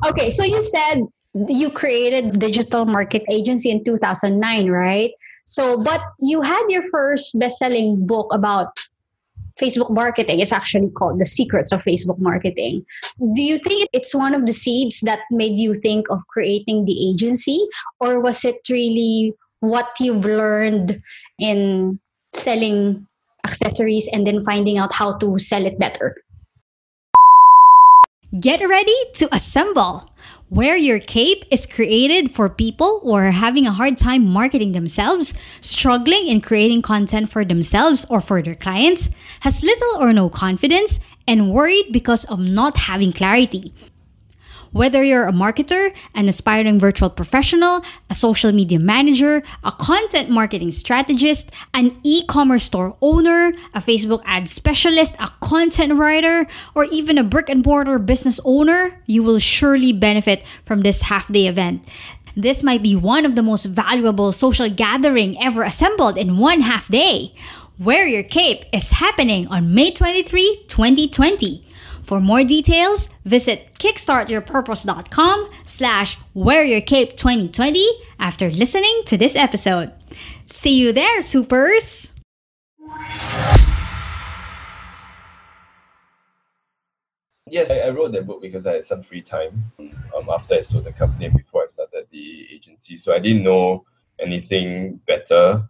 Okay, 0.07 0.30
so 0.30 0.45
you 0.45 0.62
said 0.62 1.02
you 1.49 1.71
created 1.71 2.38
digital 2.38 2.85
market 2.85 3.25
agency 3.30 3.71
in 3.71 3.83
2009, 3.85 4.71
right? 4.71 5.11
So, 5.47 5.78
but 5.78 6.02
you 6.21 6.42
had 6.42 6.62
your 6.68 6.83
first 6.90 7.38
best-selling 7.38 8.07
book 8.07 8.33
about 8.33 8.78
Facebook 9.60 9.90
marketing. 9.90 10.40
It's 10.40 10.52
actually 10.52 10.90
called 10.90 11.18
The 11.18 11.24
Secrets 11.24 11.72
of 11.72 11.82
Facebook 11.82 12.18
Marketing. 12.18 12.82
Do 13.34 13.42
you 13.42 13.58
think 13.58 13.88
it's 13.92 14.14
one 14.14 14.34
of 14.34 14.46
the 14.46 14.52
seeds 14.52 15.00
that 15.02 15.20
made 15.30 15.58
you 15.58 15.74
think 15.74 16.06
of 16.10 16.26
creating 16.28 16.84
the 16.84 17.10
agency, 17.10 17.60
or 18.00 18.20
was 18.20 18.44
it 18.44 18.60
really 18.70 19.34
what 19.60 19.88
you've 20.00 20.24
learned 20.24 21.02
in 21.38 21.98
selling 22.32 23.06
accessories 23.44 24.08
and 24.12 24.26
then 24.26 24.42
finding 24.44 24.78
out 24.78 24.92
how 24.92 25.16
to 25.18 25.38
sell 25.38 25.66
it 25.66 25.78
better? 25.78 26.16
Get 28.40 28.60
ready 28.60 28.96
to 29.14 29.28
assemble. 29.34 30.12
Wear 30.50 30.78
Your 30.78 30.98
Cape 30.98 31.44
is 31.50 31.66
created 31.66 32.30
for 32.30 32.48
people 32.48 33.00
who 33.00 33.12
are 33.12 33.32
having 33.32 33.66
a 33.66 33.72
hard 33.72 33.98
time 33.98 34.24
marketing 34.24 34.72
themselves, 34.72 35.34
struggling 35.60 36.26
in 36.26 36.40
creating 36.40 36.80
content 36.80 37.28
for 37.28 37.44
themselves 37.44 38.06
or 38.08 38.22
for 38.22 38.40
their 38.40 38.54
clients, 38.54 39.10
has 39.40 39.62
little 39.62 40.00
or 40.00 40.10
no 40.14 40.30
confidence, 40.30 41.00
and 41.26 41.50
worried 41.52 41.92
because 41.92 42.24
of 42.24 42.40
not 42.40 42.88
having 42.88 43.12
clarity. 43.12 43.74
Whether 44.72 45.02
you're 45.02 45.26
a 45.26 45.32
marketer, 45.32 45.94
an 46.14 46.28
aspiring 46.28 46.78
virtual 46.78 47.10
professional, 47.10 47.82
a 48.10 48.14
social 48.14 48.52
media 48.52 48.78
manager, 48.78 49.42
a 49.64 49.72
content 49.72 50.28
marketing 50.28 50.72
strategist, 50.72 51.50
an 51.72 51.98
e 52.02 52.25
commerce 52.26 52.64
store 52.64 52.96
owner, 53.00 53.52
a 53.75 53.80
Facebook 53.80 54.22
ad 54.26 54.48
specialist, 54.48 55.14
a 55.18 55.30
content 55.40 55.94
writer, 55.94 56.46
or 56.75 56.84
even 56.84 57.18
a 57.18 57.25
brick 57.25 57.48
and 57.48 57.64
mortar 57.64 57.98
business 57.98 58.40
owner, 58.44 59.00
you 59.06 59.22
will 59.22 59.38
surely 59.38 59.92
benefit 59.92 60.44
from 60.64 60.82
this 60.82 61.02
half 61.02 61.32
day 61.32 61.46
event. 61.46 61.82
This 62.37 62.62
might 62.62 62.82
be 62.82 62.94
one 62.94 63.26
of 63.26 63.34
the 63.34 63.42
most 63.42 63.66
valuable 63.66 64.30
social 64.32 64.70
gathering 64.70 65.40
ever 65.42 65.64
assembled 65.64 66.16
in 66.16 66.38
one 66.38 66.60
half 66.60 66.88
day. 66.88 67.34
Wear 67.78 68.06
Your 68.06 68.22
Cape 68.22 68.64
is 68.72 68.90
happening 68.90 69.46
on 69.48 69.75
May 69.75 69.90
23, 69.90 70.64
2020. 70.68 71.67
For 72.08 72.22
more 72.22 72.42
details, 72.42 73.10
visit 73.26 73.68
kickstartyourpurpose.com 73.78 75.50
slash 75.66 76.16
wearyourcape2020 76.34 77.84
after 78.18 78.48
listening 78.48 79.02
to 79.04 79.18
this 79.18 79.36
episode. 79.36 79.92
See 80.46 80.80
you 80.80 80.94
there, 80.94 81.20
supers! 81.20 82.14
Yes, 87.46 87.70
I, 87.70 87.80
I, 87.80 87.90
wrote 87.90 88.12
that 88.12 88.26
book 88.26 88.40
because 88.40 88.66
I 88.66 88.72
had 88.76 88.84
some 88.84 89.02
free 89.02 89.20
time 89.20 89.70
um, 90.16 90.30
after 90.30 90.54
I 90.54 90.62
sold 90.62 90.84
the 90.84 90.92
company 90.92 91.28
before 91.28 91.64
I 91.64 91.66
started 91.66 92.06
the 92.10 92.46
agency. 92.50 92.96
So 92.96 93.14
I 93.14 93.18
didn't 93.18 93.42
know 93.42 93.84
anything 94.18 94.98
better 95.06 95.62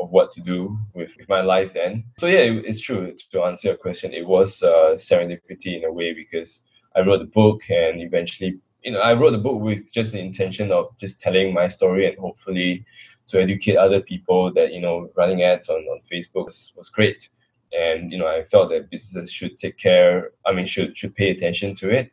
of, 0.00 0.10
what 0.10 0.32
to 0.32 0.40
do 0.40 0.78
with, 0.94 1.14
with 1.16 1.28
my 1.28 1.40
life 1.40 1.72
then. 1.74 2.04
So 2.18 2.26
yeah, 2.26 2.40
it, 2.40 2.64
it's 2.64 2.80
true. 2.80 3.14
To 3.32 3.42
answer 3.42 3.68
your 3.68 3.76
question, 3.76 4.12
it 4.12 4.26
was 4.26 4.62
uh, 4.62 4.94
serendipity 4.96 5.76
in 5.76 5.84
a 5.84 5.92
way 5.92 6.14
because 6.14 6.64
I 6.96 7.00
wrote 7.00 7.18
the 7.18 7.26
book 7.26 7.62
and 7.70 8.00
eventually, 8.00 8.58
you 8.82 8.92
know, 8.92 9.00
I 9.00 9.14
wrote 9.14 9.32
the 9.32 9.38
book 9.38 9.60
with 9.60 9.92
just 9.92 10.12
the 10.12 10.20
intention 10.20 10.72
of 10.72 10.96
just 10.98 11.20
telling 11.20 11.52
my 11.52 11.68
story 11.68 12.06
and 12.06 12.18
hopefully 12.18 12.84
to 13.26 13.40
educate 13.40 13.76
other 13.76 14.00
people 14.00 14.52
that, 14.54 14.72
you 14.72 14.80
know, 14.80 15.10
running 15.16 15.42
ads 15.42 15.68
on, 15.68 15.80
on 15.80 16.00
Facebook 16.10 16.46
was, 16.46 16.72
was 16.76 16.88
great. 16.88 17.28
And, 17.72 18.10
you 18.10 18.18
know, 18.18 18.26
I 18.26 18.44
felt 18.44 18.70
that 18.70 18.90
businesses 18.90 19.30
should 19.30 19.58
take 19.58 19.76
care, 19.76 20.30
I 20.46 20.52
mean, 20.52 20.64
should, 20.64 20.96
should 20.96 21.14
pay 21.14 21.30
attention 21.30 21.74
to 21.76 21.90
it. 21.90 22.10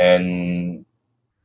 And 0.00 0.84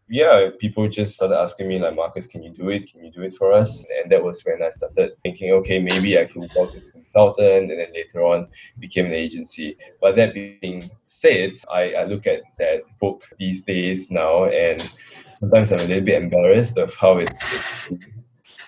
yeah, 0.09 0.49
people 0.57 0.87
just 0.87 1.15
started 1.15 1.37
asking 1.37 1.67
me 1.67 1.79
like, 1.79 1.95
Marcus, 1.95 2.27
can 2.27 2.41
you 2.41 2.51
do 2.51 2.69
it? 2.69 2.89
Can 2.89 3.03
you 3.03 3.11
do 3.11 3.23
it 3.23 3.33
for 3.33 3.51
us? 3.51 3.85
And 4.01 4.11
that 4.11 4.23
was 4.23 4.41
when 4.43 4.63
I 4.63 4.69
started 4.69 5.11
thinking, 5.21 5.51
okay, 5.51 5.79
maybe 5.79 6.17
I 6.17 6.25
could 6.25 6.49
work 6.55 6.73
as 6.75 6.89
a 6.89 6.91
consultant, 6.93 7.71
and 7.71 7.79
then 7.79 7.93
later 7.93 8.23
on 8.23 8.47
became 8.79 9.07
an 9.07 9.13
agency. 9.13 9.77
But 9.99 10.15
that 10.15 10.33
being 10.33 10.89
said, 11.05 11.51
I, 11.69 11.93
I 11.93 12.03
look 12.05 12.25
at 12.25 12.41
that 12.57 12.83
book 13.01 13.23
these 13.37 13.63
days 13.63 14.09
now, 14.09 14.45
and 14.45 14.89
sometimes 15.33 15.73
I'm 15.73 15.81
a 15.81 15.83
little 15.83 16.03
bit 16.03 16.21
embarrassed 16.23 16.77
of 16.77 16.95
how 16.95 17.17
it's. 17.17 17.91
it's 17.91 18.07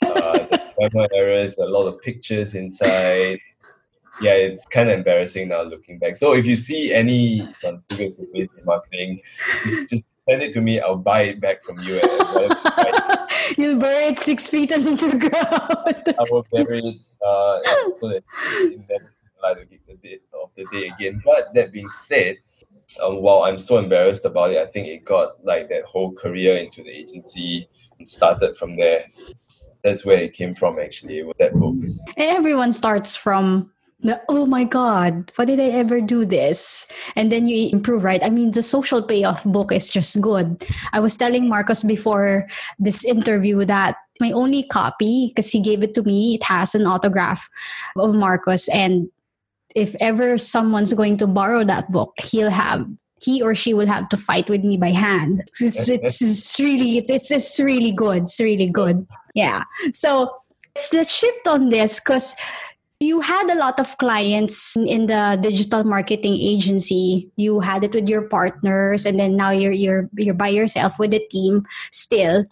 uh, 0.01 0.45
errors, 1.13 1.57
a 1.57 1.65
lot 1.65 1.87
of 1.87 2.01
pictures 2.01 2.55
inside. 2.55 3.39
Yeah, 4.21 4.33
it's 4.33 4.67
kind 4.67 4.89
of 4.89 4.97
embarrassing 4.97 5.47
now 5.47 5.61
looking 5.61 5.99
back. 5.99 6.17
So 6.17 6.33
if 6.33 6.45
you 6.45 6.57
see 6.57 6.93
any 6.93 7.47
configured 7.63 8.49
marketing, 8.65 9.21
just 9.89 10.09
send 10.29 10.41
it 10.41 10.53
to 10.53 10.61
me. 10.61 10.79
I'll 10.79 10.95
buy 10.95 11.23
it 11.23 11.39
back 11.39 11.63
from 11.63 11.77
you. 11.79 11.95
You'll 13.57 13.79
bury 13.79 14.05
it 14.05 14.19
six 14.19 14.47
feet 14.47 14.71
under 14.71 14.95
the 14.95 15.17
ground. 15.17 16.15
I 16.19 16.25
will 16.29 16.45
bury 16.51 16.79
it 16.79 16.97
uh, 17.25 17.91
so 17.99 18.09
that 18.09 18.23
it 18.43 18.79
never 18.89 19.13
like 19.41 19.69
the 19.87 19.95
day 19.95 20.19
of 20.33 20.49
the 20.55 20.65
day 20.71 20.87
again. 20.87 21.21
But 21.25 21.53
that 21.55 21.71
being 21.71 21.89
said, 21.89 22.37
um, 23.01 23.21
while 23.21 23.43
I'm 23.43 23.57
so 23.57 23.77
embarrassed 23.77 24.25
about 24.25 24.51
it, 24.51 24.57
I 24.57 24.67
think 24.67 24.87
it 24.87 25.05
got 25.05 25.43
like 25.43 25.69
that 25.69 25.83
whole 25.85 26.11
career 26.13 26.57
into 26.57 26.83
the 26.83 26.89
agency 26.89 27.67
and 27.97 28.07
started 28.07 28.55
from 28.57 28.77
there. 28.77 29.05
That's 29.83 30.05
where 30.05 30.17
it 30.17 30.33
came 30.33 30.53
from 30.53 30.79
actually, 30.79 31.23
was 31.23 31.37
that 31.37 31.53
book. 31.53 31.75
Everyone 32.17 32.73
starts 32.73 33.15
from 33.15 33.71
the, 34.01 34.21
oh 34.29 34.45
my 34.45 34.63
god 34.63 35.31
why 35.35 35.45
did 35.45 35.59
i 35.59 35.65
ever 35.65 35.99
do 35.99 36.25
this? 36.25 36.87
And 37.15 37.31
then 37.31 37.47
you 37.47 37.69
improve 37.71 38.03
right? 38.03 38.23
I 38.23 38.29
mean 38.29 38.51
the 38.51 38.63
social 38.63 39.03
payoff 39.03 39.43
book 39.43 39.71
is 39.71 39.89
just 39.89 40.21
good. 40.21 40.65
I 40.93 40.99
was 40.99 41.17
telling 41.17 41.49
marcus 41.49 41.83
before 41.83 42.47
this 42.77 43.03
interview 43.03 43.65
that 43.65 43.97
my 44.21 44.31
only 44.31 44.63
copy 44.63 45.27
because 45.29 45.49
he 45.49 45.61
gave 45.61 45.83
it 45.83 45.93
to 45.95 46.03
me 46.03 46.35
it 46.35 46.43
has 46.43 46.75
an 46.75 46.85
autograph 46.85 47.49
of 47.97 48.13
marcus 48.13 48.67
and 48.69 49.07
if 49.75 49.95
ever 50.01 50.37
someone's 50.37 50.93
going 50.93 51.15
to 51.17 51.27
borrow 51.27 51.63
that 51.63 51.89
book 51.91 52.13
he'll 52.19 52.49
have 52.49 52.85
he 53.21 53.41
or 53.41 53.53
she 53.53 53.73
will 53.73 53.87
have 53.87 54.09
to 54.09 54.17
fight 54.17 54.49
with 54.49 54.63
me 54.63 54.77
by 54.77 54.91
hand. 54.91 55.43
It's, 55.59 55.89
it's, 55.89 56.21
it's 56.21 56.59
really 56.59 56.97
it's, 56.97 57.09
it's, 57.09 57.31
it's 57.31 57.59
really 57.59 57.91
good. 57.91 58.23
It's 58.23 58.39
really 58.39 58.69
good. 58.69 59.05
Yeah. 59.35 59.63
So 59.93 60.31
let's 60.93 61.13
shift 61.13 61.47
on 61.47 61.69
this 61.69 61.99
because 61.99 62.35
you 62.99 63.21
had 63.21 63.49
a 63.49 63.55
lot 63.55 63.79
of 63.79 63.97
clients 63.97 64.75
in 64.75 65.07
the 65.07 65.39
digital 65.41 65.83
marketing 65.83 66.35
agency. 66.35 67.31
You 67.37 67.61
had 67.61 67.83
it 67.83 67.95
with 67.95 68.09
your 68.09 68.27
partners, 68.27 69.05
and 69.05 69.19
then 69.19 69.37
now 69.37 69.51
you're 69.51 69.71
you're 69.71 70.09
you're 70.17 70.35
by 70.35 70.49
yourself 70.49 70.99
with 70.99 71.13
a 71.13 71.25
team 71.31 71.65
still. 71.91 72.45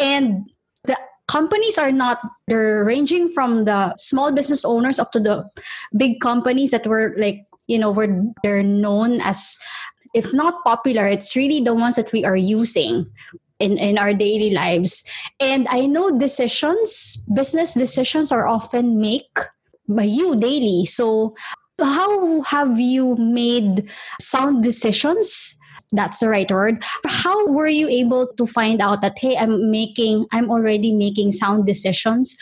And 0.00 0.50
the 0.84 0.98
companies 1.28 1.78
are 1.78 1.92
not 1.92 2.18
they're 2.48 2.84
ranging 2.84 3.28
from 3.28 3.64
the 3.64 3.94
small 3.96 4.32
business 4.32 4.64
owners 4.64 4.98
up 4.98 5.12
to 5.12 5.20
the 5.20 5.48
big 5.96 6.20
companies 6.20 6.72
that 6.72 6.86
were 6.86 7.14
like 7.16 7.46
you 7.68 7.78
know 7.78 7.92
were 7.92 8.10
they're 8.42 8.62
known 8.62 9.20
as 9.22 9.56
if 10.14 10.34
not 10.34 10.64
popular 10.64 11.06
it's 11.06 11.36
really 11.36 11.62
the 11.62 11.72
ones 11.72 11.96
that 11.96 12.12
we 12.12 12.24
are 12.24 12.36
using 12.36 13.06
in, 13.60 13.78
in 13.78 13.96
our 13.96 14.12
daily 14.12 14.50
lives 14.50 15.04
and 15.38 15.68
i 15.70 15.86
know 15.86 16.18
decisions 16.18 17.24
business 17.32 17.72
decisions 17.72 18.32
are 18.32 18.46
often 18.46 19.00
make 19.00 19.38
by 19.92 20.04
you 20.04 20.36
daily. 20.36 20.86
So, 20.86 21.34
how 21.80 22.42
have 22.42 22.78
you 22.78 23.16
made 23.16 23.90
sound 24.20 24.62
decisions? 24.62 25.58
That's 25.92 26.20
the 26.20 26.28
right 26.28 26.50
word. 26.50 26.82
How 27.06 27.52
were 27.52 27.68
you 27.68 27.88
able 27.88 28.26
to 28.26 28.46
find 28.46 28.80
out 28.80 29.02
that, 29.02 29.18
hey, 29.18 29.36
I'm 29.36 29.70
making, 29.70 30.26
I'm 30.32 30.50
already 30.50 30.92
making 30.92 31.32
sound 31.32 31.66
decisions? 31.66 32.36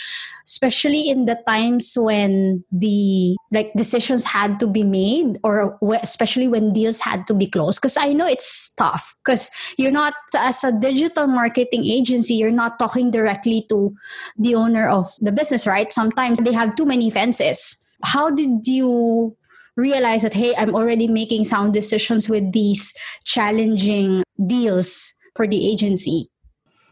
especially 0.50 1.09
in 1.09 1.26
the 1.26 1.38
times 1.47 1.95
when 1.97 2.64
the 2.73 3.37
like 3.52 3.71
decisions 3.76 4.25
had 4.25 4.59
to 4.59 4.66
be 4.66 4.83
made 4.83 5.38
or 5.45 5.78
especially 6.02 6.49
when 6.49 6.73
deals 6.73 6.99
had 7.00 7.26
to 7.26 7.35
be 7.35 7.47
closed 7.47 7.80
because 7.80 7.97
i 7.97 8.12
know 8.12 8.26
it's 8.26 8.75
tough 8.75 9.14
because 9.25 9.50
you're 9.78 9.95
not 9.95 10.14
as 10.37 10.64
a 10.64 10.73
digital 10.73 11.26
marketing 11.26 11.85
agency 11.85 12.35
you're 12.35 12.50
not 12.50 12.78
talking 12.78 13.11
directly 13.11 13.64
to 13.69 13.95
the 14.38 14.54
owner 14.54 14.88
of 14.88 15.07
the 15.21 15.33
business 15.33 15.66
right 15.66 15.92
sometimes 15.92 16.40
they 16.40 16.52
have 16.52 16.75
too 16.75 16.85
many 16.85 17.11
fences 17.11 17.85
how 18.02 18.30
did 18.30 18.66
you 18.66 19.37
realize 19.77 20.23
that 20.23 20.35
hey 20.35 20.55
i'm 20.57 20.75
already 20.75 21.07
making 21.07 21.45
sound 21.45 21.73
decisions 21.73 22.29
with 22.29 22.53
these 22.53 22.95
challenging 23.25 24.23
deals 24.47 25.12
for 25.35 25.47
the 25.47 25.71
agency 25.71 26.29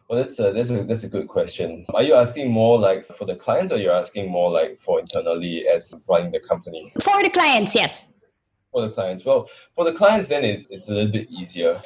well, 0.08 0.22
that's 0.22 0.38
a 0.38 0.52
that's 0.52 0.70
a 0.70 0.84
that's 0.84 1.04
a 1.04 1.08
good 1.08 1.28
question. 1.28 1.84
Are 1.92 2.02
you 2.02 2.14
asking 2.14 2.50
more 2.50 2.78
like 2.78 3.04
for 3.04 3.26
the 3.26 3.36
clients, 3.36 3.72
or 3.72 3.76
you're 3.76 3.94
asking 3.94 4.30
more 4.30 4.50
like 4.50 4.80
for 4.80 5.00
internally 5.00 5.68
as 5.68 5.94
running 6.08 6.32
the 6.32 6.40
company? 6.40 6.90
For 7.02 7.22
the 7.22 7.28
clients, 7.28 7.74
yes. 7.74 8.14
For 8.72 8.88
the 8.88 8.90
clients, 8.90 9.26
well, 9.26 9.50
for 9.74 9.84
the 9.84 9.92
clients, 9.92 10.28
then 10.28 10.44
it, 10.44 10.66
it's 10.70 10.88
a 10.88 10.92
little 10.92 11.12
bit 11.12 11.30
easier. 11.30 11.78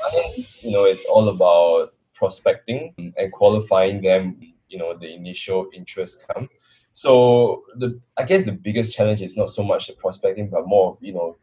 you 0.60 0.70
know, 0.70 0.84
it's 0.84 1.04
all 1.06 1.28
about 1.30 1.94
prospecting 2.14 2.94
and 3.16 3.32
qualifying 3.32 4.02
them. 4.02 4.38
You 4.68 4.78
know, 4.78 4.96
the 4.96 5.12
initial 5.12 5.68
interest 5.74 6.24
come. 6.32 6.48
So 6.92 7.64
the 7.76 8.00
I 8.16 8.24
guess 8.24 8.44
the 8.44 8.52
biggest 8.52 8.94
challenge 8.94 9.22
is 9.22 9.36
not 9.36 9.50
so 9.50 9.64
much 9.64 9.88
the 9.88 9.94
prospecting, 9.94 10.48
but 10.48 10.66
more 10.66 10.96
you 11.00 11.14
know, 11.14 11.36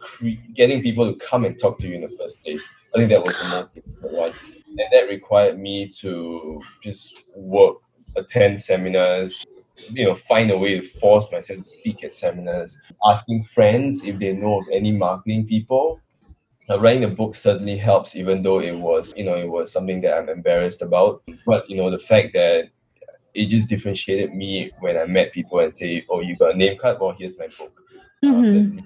cre- 0.00 0.40
getting 0.54 0.82
people 0.82 1.12
to 1.12 1.18
come 1.18 1.44
and 1.44 1.58
talk 1.58 1.78
to 1.80 1.88
you 1.88 1.94
in 1.94 2.02
the 2.02 2.16
first 2.16 2.42
place. 2.44 2.66
I 2.94 2.98
think 2.98 3.10
that 3.10 3.24
was 3.24 3.36
the 3.36 3.48
most 3.48 3.74
difficult 3.74 4.12
one 4.12 4.32
and 4.78 4.88
that 4.92 5.08
required 5.08 5.58
me 5.58 5.88
to 5.88 6.60
just 6.82 7.24
work, 7.34 7.76
attend 8.16 8.60
seminars, 8.60 9.44
you 9.90 10.04
know, 10.04 10.14
find 10.14 10.50
a 10.50 10.58
way 10.58 10.80
to 10.80 10.82
force 10.82 11.30
myself 11.30 11.58
to 11.58 11.64
speak 11.64 12.04
at 12.04 12.12
seminars, 12.12 12.78
asking 13.06 13.44
friends 13.44 14.04
if 14.04 14.18
they 14.18 14.32
know 14.32 14.60
of 14.60 14.66
any 14.72 14.92
marketing 14.92 15.46
people. 15.46 16.00
Uh, 16.70 16.80
writing 16.80 17.04
a 17.04 17.08
book 17.08 17.34
certainly 17.34 17.76
helps, 17.76 18.16
even 18.16 18.42
though 18.42 18.58
it 18.58 18.74
was, 18.74 19.12
you 19.16 19.24
know, 19.24 19.36
it 19.36 19.48
was 19.48 19.70
something 19.70 20.00
that 20.00 20.16
I'm 20.16 20.30
embarrassed 20.30 20.80
about. 20.80 21.22
But 21.44 21.68
you 21.68 21.76
know, 21.76 21.90
the 21.90 21.98
fact 21.98 22.32
that 22.32 22.70
it 23.34 23.46
just 23.46 23.68
differentiated 23.68 24.34
me 24.34 24.70
when 24.80 24.96
I 24.96 25.04
met 25.06 25.32
people 25.32 25.58
and 25.60 25.74
say, 25.74 26.04
"Oh, 26.08 26.20
you 26.20 26.36
got 26.36 26.54
a 26.54 26.56
name 26.56 26.78
card? 26.78 26.98
Well, 27.00 27.14
here's 27.18 27.38
my 27.38 27.48
book." 27.58 27.80
Mm-hmm. 28.24 28.78
Uh, 28.78 28.82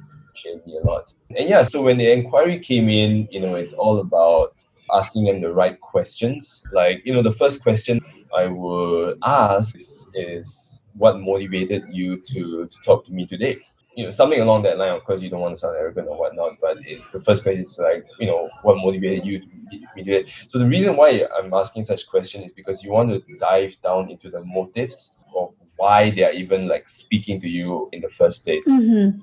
me 0.66 0.78
a 0.82 0.87
lot. 0.87 1.12
And 1.37 1.48
yeah, 1.48 1.62
so 1.62 1.82
when 1.82 1.98
the 1.98 2.11
inquiry 2.11 2.58
came 2.61 2.88
in, 2.88 3.28
you 3.30 3.40
know, 3.40 3.56
it's 3.56 3.72
all 3.72 3.98
about 3.98 4.64
asking 4.94 5.24
them 5.24 5.40
the 5.40 5.52
right 5.52 5.80
questions. 5.80 6.64
Like, 6.72 7.02
you 7.04 7.12
know, 7.12 7.22
the 7.22 7.32
first 7.32 7.62
question 7.62 8.00
I 8.37 8.46
would 8.46 9.18
ask 9.22 9.76
is, 9.76 10.08
is 10.14 10.87
what 10.94 11.20
motivated 11.20 11.84
you 11.90 12.20
to, 12.20 12.66
to 12.66 12.80
talk 12.84 13.04
to 13.06 13.12
me 13.12 13.26
today? 13.26 13.58
You 13.96 14.04
know, 14.04 14.11
something 14.11 14.40
along 14.40 14.62
that 14.62 14.78
line. 14.78 14.92
Of 14.92 15.04
course, 15.04 15.20
you 15.22 15.28
don't 15.28 15.40
want 15.40 15.56
to 15.56 15.61
sound 15.61 15.76
arrogant 15.76 16.08
or 16.08 16.18
whatnot, 16.18 16.52
but 16.61 16.78
it, 16.87 17.00
the 17.12 17.20
first 17.20 17.42
question 17.42 17.64
is 17.64 17.78
like, 17.78 18.06
you 18.20 18.26
know, 18.26 18.48
what 18.62 18.76
motivated 18.76 19.26
you 19.26 19.40
to 19.40 19.46
meet 19.70 19.83
me 19.96 20.04
today? 20.04 20.33
So 20.48 20.59
the 20.59 20.66
reason 20.66 20.96
why 20.96 21.26
I'm 21.37 21.52
asking 21.54 21.85
such 21.85 22.07
question 22.07 22.42
is 22.42 22.52
because 22.52 22.83
you 22.83 22.92
want 22.92 23.11
to 23.11 23.37
dive 23.37 23.76
down 23.83 24.11
into 24.11 24.31
the 24.31 24.44
motives 24.44 25.14
of 25.35 25.54
why 25.76 26.11
they 26.11 26.24
are 26.24 26.33
even 26.33 26.68
like 26.68 26.88
speaking 26.88 27.40
to 27.40 27.48
you 27.48 27.88
in 27.92 28.00
the 28.00 28.09
first 28.09 28.44
place. 28.44 28.66
Mm-hmm. 28.66 29.20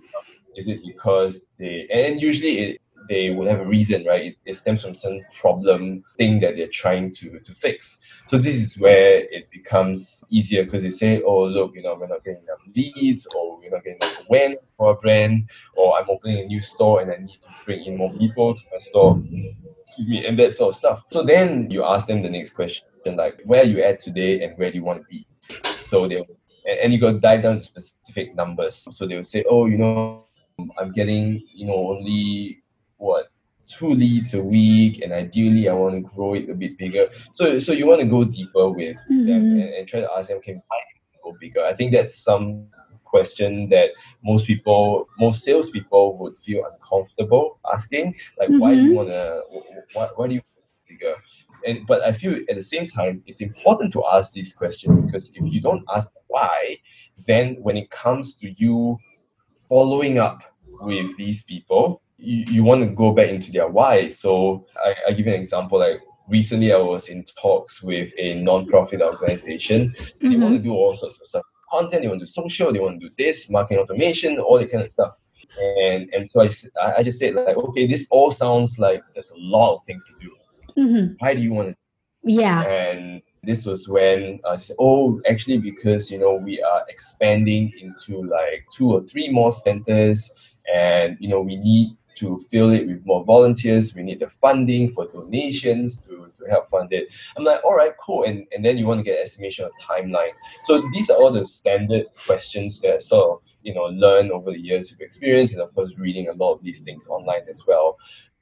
Is 0.56 0.68
it 0.70 0.82
because 0.86 1.48
they 1.60 1.88
and 1.92 2.22
usually 2.22 2.60
it, 2.60 2.82
they 3.08 3.34
would 3.34 3.48
have 3.48 3.60
a 3.60 3.66
reason, 3.66 4.06
right? 4.06 4.28
It, 4.28 4.38
it, 4.46 4.56
stems 4.56 4.84
from 4.84 4.96
some 4.96 5.22
problem 5.34 6.04
thing 6.18 6.40
that 6.40 6.56
they're 6.56 6.68
trying 6.68 7.14
to, 7.16 7.40
to 7.40 7.52
fix. 7.52 8.00
So 8.26 8.38
this 8.38 8.56
is 8.56 8.78
where 8.78 9.20
it 9.32 9.50
becomes 9.52 10.24
easier 10.30 10.64
because 10.64 10.84
they 10.84 10.90
say, 10.90 11.22
oh, 11.22 11.46
look, 11.46 11.76
you 11.76 11.84
know, 11.84 11.96
we're 11.96 12.08
not 12.08 12.24
getting 12.24 12.44
enough 12.44 12.60
leads 12.76 13.28
or 13.28 13.58
we're 13.58 13.70
not 13.70 13.84
getting 13.84 14.00
enough 14.02 14.26
awareness 14.28 14.60
for 14.78 14.92
a 14.92 14.96
brand 14.96 15.50
or 15.76 15.98
I'm 15.98 16.10
opening 16.10 16.40
a 16.40 16.46
new 16.46 16.62
store 16.62 17.02
and 17.02 17.12
I 17.12 17.18
need 17.18 17.40
to 17.42 17.50
bring 17.66 17.86
in 17.86 17.98
more 17.98 18.14
people 18.14 18.56
to 18.56 18.62
my 18.72 18.80
store. 18.80 19.22
Excuse 19.88 20.08
me, 20.08 20.26
and 20.26 20.38
that 20.40 20.52
sort 20.52 20.74
of 20.74 20.76
stuff. 20.76 21.04
So 21.12 21.24
then 21.24 21.70
you 21.70 21.84
ask 21.84 22.08
them 22.08 22.22
the 22.22 22.30
next 22.30 22.52
question, 22.52 22.86
like, 23.06 23.36
where 23.46 23.62
are 23.62 23.66
you 23.66 23.82
at 23.84 24.00
today 24.00 24.44
and 24.44 24.58
where 24.58 24.72
do 24.72 24.78
you 24.78 24.84
want 24.84 25.02
to 25.02 25.08
be? 25.08 25.28
So 25.80 26.08
they'll 26.08 26.26
and, 26.66 26.92
you 26.92 27.00
got 27.00 27.12
to 27.12 27.20
dive 27.20 27.44
down 27.44 27.58
to 27.58 27.62
specific 27.62 28.36
numbers. 28.36 28.88
So 28.92 29.06
they'll 29.06 29.24
say, 29.24 29.44
oh, 29.50 29.66
you 29.68 29.78
know, 29.78 30.26
I'm 30.78 30.92
getting, 30.92 31.44
you 31.54 31.68
know, 31.68 31.90
only 31.90 32.64
what 32.98 33.28
two 33.68 33.90
leads 33.90 34.34
a 34.34 34.44
week 34.44 35.02
and 35.02 35.12
ideally 35.12 35.68
I 35.70 35.74
want 35.74 35.96
to 35.96 36.02
grow 36.02 36.36
it 36.36 36.50
a 36.50 36.54
bit 36.54 36.78
bigger. 36.78 37.08
So 37.34 37.60
so 37.60 37.72
you 37.72 37.88
want 37.88 38.02
to 38.02 38.08
go 38.08 38.24
deeper 38.24 38.70
with 38.70 38.98
mm-hmm. 39.12 39.28
them 39.28 39.42
and, 39.62 39.74
and, 39.74 39.88
try 39.88 40.02
to 40.02 40.12
ask 40.18 40.30
them, 40.30 40.42
can 40.42 40.62
I 40.72 40.78
go 41.24 41.36
bigger? 41.40 41.64
I 41.64 41.74
think 41.74 41.92
that's 41.92 42.18
some 42.20 42.68
question 43.04 43.70
that 43.70 43.92
most 44.24 44.46
people, 44.46 45.08
most 45.18 45.44
salespeople 45.44 46.18
would 46.18 46.38
feel 46.38 46.64
uncomfortable 46.72 47.60
asking. 47.72 48.16
Like 48.38 48.50
mm-hmm. 48.50 48.60
why 48.60 48.76
do 48.76 48.82
you 48.82 48.90
mm-hmm. 48.90 48.96
wanna 48.96 49.42
why, 49.94 50.10
why 50.16 50.28
do 50.28 50.36
you 50.36 50.42
bigger? 50.88 51.16
And 51.66 51.88
but 51.88 52.02
I 52.04 52.12
feel 52.12 52.36
at 52.50 52.56
the 52.56 52.62
same 52.62 52.88
time 52.88 53.24
it's 53.26 53.42
important 53.42 53.94
to 53.94 54.04
ask 54.06 54.34
these 54.34 54.54
questions 54.54 55.06
because 55.06 55.32
if 55.34 55.44
you 55.52 55.62
don't 55.62 55.84
ask 55.96 56.12
why, 56.28 56.78
then 57.26 57.56
when 57.62 57.78
it 57.78 57.90
comes 57.90 58.36
to 58.38 58.54
you 58.58 59.00
following 59.70 60.20
up 60.20 60.42
with 60.82 61.16
these 61.18 61.44
people, 61.44 62.02
you, 62.18 62.46
you 62.48 62.64
want 62.64 62.82
to 62.82 62.88
go 62.88 63.12
back 63.12 63.30
into 63.30 63.52
their 63.52 63.68
why. 63.68 64.08
So 64.08 64.66
I, 64.84 64.96
I 65.10 65.12
give 65.14 65.26
you 65.26 65.34
an 65.34 65.40
example 65.40 65.80
like 65.80 66.02
recently 66.30 66.74
I 66.74 66.78
was 66.78 67.10
in 67.10 67.24
talks 67.24 67.84
with 67.84 68.12
a 68.18 68.42
non-profit 68.42 69.02
organization. 69.02 69.90
Mm-hmm. 69.90 70.30
They 70.30 70.38
want 70.38 70.56
to 70.56 70.60
do 70.60 70.74
all 70.74 70.98
sorts 70.98 71.20
of 71.20 71.28
stuff. 71.28 71.44
Content, 71.72 72.04
they 72.04 72.08
want 72.08 72.20
to 72.22 72.26
do 72.26 72.32
social, 72.32 72.72
they 72.72 72.80
want 72.80 73.02
to 73.02 73.10
do 73.10 73.16
this, 73.18 73.50
marketing 73.50 73.80
automation, 73.80 74.40
all 74.40 74.58
that 74.60 74.72
kind 74.72 74.84
of 74.84 74.92
stuff. 74.92 75.18
And 75.80 76.10
and 76.14 76.30
so 76.32 76.42
I, 76.42 76.96
I 76.98 77.04
just 77.04 77.20
said 77.20 77.36
like, 77.36 77.58
okay, 77.58 77.88
this 77.88 78.08
all 78.12 78.32
sounds 78.32 78.80
like 78.80 79.02
there's 79.14 79.32
a 79.32 79.40
lot 79.40 79.76
of 79.76 79.86
things 79.86 80.08
to 80.08 80.14
do. 80.20 80.82
Mm-hmm. 80.82 81.14
Why 81.20 81.34
do 81.34 81.42
you 81.42 81.54
want 81.54 81.70
to? 81.70 81.76
Yeah. 82.24 82.64
And 82.64 83.22
this 83.44 83.66
was 83.66 83.88
when 83.88 84.40
I 84.48 84.58
said, 84.58 84.76
oh, 84.80 85.22
actually, 85.30 85.60
because 85.60 86.10
you 86.12 86.18
know 86.18 86.36
we 86.36 86.62
are 86.62 86.84
expanding 86.90 87.74
into 87.80 88.24
like 88.24 88.66
two 88.76 88.92
or 88.92 89.04
three 89.04 89.30
more 89.30 89.52
centers, 89.52 90.32
and 90.74 91.18
you 91.20 91.30
know 91.30 91.42
we 91.42 91.56
need 91.58 91.96
to 92.16 92.38
fill 92.50 92.72
it 92.72 92.88
with 92.88 93.06
more 93.06 93.24
volunteers. 93.24 93.96
We 93.96 94.04
need 94.04 94.20
the 94.20 94.28
funding 94.28 94.90
for 94.90 95.08
donations 95.08 95.98
to, 96.06 96.32
to 96.38 96.46
help 96.50 96.68
fund 96.68 96.92
it. 96.94 97.14
I'm 97.38 97.44
like, 97.44 97.64
all 97.64 97.76
right, 97.76 97.94
cool. 98.00 98.24
And, 98.24 98.46
and 98.52 98.64
then 98.64 98.78
you 98.78 98.88
want 98.88 99.00
to 99.00 99.04
get 99.04 99.18
an 99.18 99.24
estimation 99.24 99.66
of 99.66 99.72
timeline. 99.82 100.34
So 100.64 100.82
these 100.94 101.10
are 101.10 101.18
all 101.18 101.32
the 101.32 101.46
standard 101.46 102.06
questions 102.26 102.80
that 102.82 103.02
sort 103.02 103.32
of, 103.32 103.56
you 103.64 103.74
know, 103.74 103.86
learn 103.86 104.32
over 104.32 104.52
the 104.52 104.60
years 104.60 104.92
of 104.92 105.00
experience 105.02 105.54
and 105.54 105.62
of 105.62 105.74
course 105.76 105.98
reading 105.98 106.30
a 106.30 106.34
lot 106.34 106.54
of 106.54 106.64
these 106.64 106.82
things 106.82 107.08
online 107.08 107.44
as 107.50 107.64
well. 107.68 107.98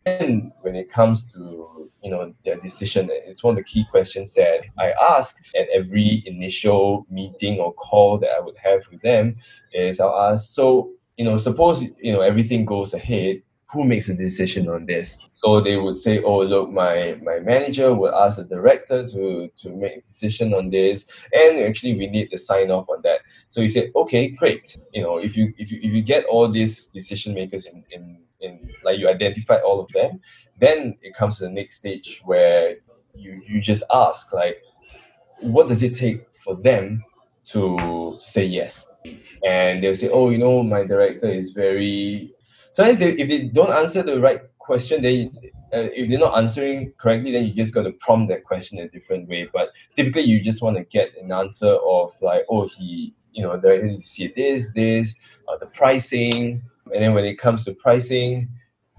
And 0.06 0.52
when 0.62 0.76
it 0.76 0.92
comes 0.92 1.32
to 1.32 1.90
you 2.04 2.12
know 2.12 2.34
their 2.44 2.58
decision. 2.58 3.10
It's 3.10 3.44
one 3.44 3.52
of 3.52 3.58
the 3.58 3.64
key 3.64 3.86
questions 3.90 4.34
that 4.34 4.62
I 4.78 4.92
ask 4.92 5.38
at 5.56 5.68
every 5.74 6.22
initial 6.26 7.08
meeting 7.10 7.60
or 7.60 7.74
call 7.74 8.18
that 8.20 8.30
I 8.38 8.42
would 8.42 8.58
have 8.58 8.82
with 8.92 9.02
them. 9.02 9.38
Is 9.74 10.00
I'll 10.00 10.32
ask, 10.32 10.54
so 10.54 10.92
you 11.18 11.26
know, 11.26 11.38
suppose 11.38 11.84
you 12.02 12.12
know 12.12 12.22
everything 12.22 12.66
goes 12.66 12.94
ahead 12.94 13.42
who 13.74 13.84
makes 13.84 14.08
a 14.08 14.14
decision 14.14 14.70
on 14.70 14.86
this? 14.86 15.20
So 15.34 15.60
they 15.60 15.78
would 15.78 15.98
say, 15.98 16.22
oh, 16.22 16.44
look, 16.44 16.70
my, 16.72 17.18
my 17.24 17.40
manager 17.40 17.94
will 17.94 18.14
ask 18.14 18.38
the 18.38 18.44
director 18.44 19.06
to, 19.08 19.50
to 19.50 19.70
make 19.76 19.98
a 19.98 20.02
decision 20.02 20.54
on 20.54 20.70
this. 20.70 21.10
And 21.34 21.60
actually 21.60 21.96
we 21.96 22.08
need 22.08 22.30
the 22.32 22.38
sign 22.38 22.70
off 22.70 22.88
on 22.88 23.02
that. 23.04 23.22
So 23.50 23.62
he 23.62 23.68
said, 23.68 23.92
okay, 23.96 24.30
great. 24.30 24.78
You 24.94 25.02
know, 25.02 25.18
if 25.18 25.36
you 25.36 25.54
if 25.58 25.72
you 25.72 25.80
if 25.82 25.92
you 25.92 26.02
get 26.02 26.26
all 26.26 26.50
these 26.52 26.88
decision 26.88 27.34
makers 27.34 27.66
in, 27.66 27.84
in, 27.92 28.20
in 28.42 28.70
like 28.84 29.00
you 29.00 29.10
identify 29.10 29.58
all 29.58 29.80
of 29.82 29.92
them, 29.92 30.22
then 30.60 30.96
it 31.02 31.16
comes 31.16 31.40
to 31.40 31.46
the 31.46 31.50
next 31.50 31.78
stage 31.78 32.22
where 32.26 32.76
you, 33.16 33.42
you 33.48 33.60
just 33.60 33.84
ask 33.92 34.34
like, 34.34 34.62
what 35.42 35.68
does 35.68 35.82
it 35.82 35.96
take 35.96 36.32
for 36.32 36.56
them 36.56 37.04
to 37.44 38.16
say 38.20 38.46
yes? 38.46 38.88
And 39.46 39.84
they'll 39.84 39.94
say, 39.96 40.10
oh, 40.10 40.30
you 40.30 40.38
know, 40.38 40.64
my 40.64 40.84
director 40.84 41.30
is 41.30 41.50
very 41.50 42.34
sometimes 42.74 43.00
they, 43.00 43.12
if 43.14 43.28
they 43.30 43.44
don't 43.44 43.72
answer 43.72 44.04
the 44.04 44.20
right 44.20 44.42
question, 44.60 45.02
they 45.02 45.32
uh, 45.74 45.90
if 45.96 46.10
they're 46.10 46.20
not 46.20 46.38
answering 46.38 46.94
correctly, 47.00 47.32
then 47.32 47.46
you 47.46 47.54
just 47.54 47.74
got 47.74 47.84
to 47.84 47.92
prompt 47.94 48.30
that 48.30 48.44
question 48.44 48.78
in 48.78 48.86
a 48.86 48.90
different 48.90 49.28
way. 49.28 49.50
But 49.52 49.70
typically, 49.96 50.24
you 50.24 50.42
just 50.42 50.62
want 50.62 50.78
to 50.78 50.84
get 50.84 51.12
an 51.20 51.32
answer 51.32 51.74
of 51.74 52.12
like, 52.22 52.46
oh, 52.50 52.68
he, 52.68 53.16
you 53.32 53.42
know, 53.42 53.54
is 53.54 54.06
see 54.06 54.32
this, 54.36 54.72
this, 54.74 55.16
uh, 55.48 55.58
the 55.58 55.66
pricing, 55.68 56.62
and 56.94 57.02
then 57.02 57.14
when 57.14 57.26
it 57.26 57.40
comes 57.40 57.66
to 57.66 57.74
pricing, 57.74 58.50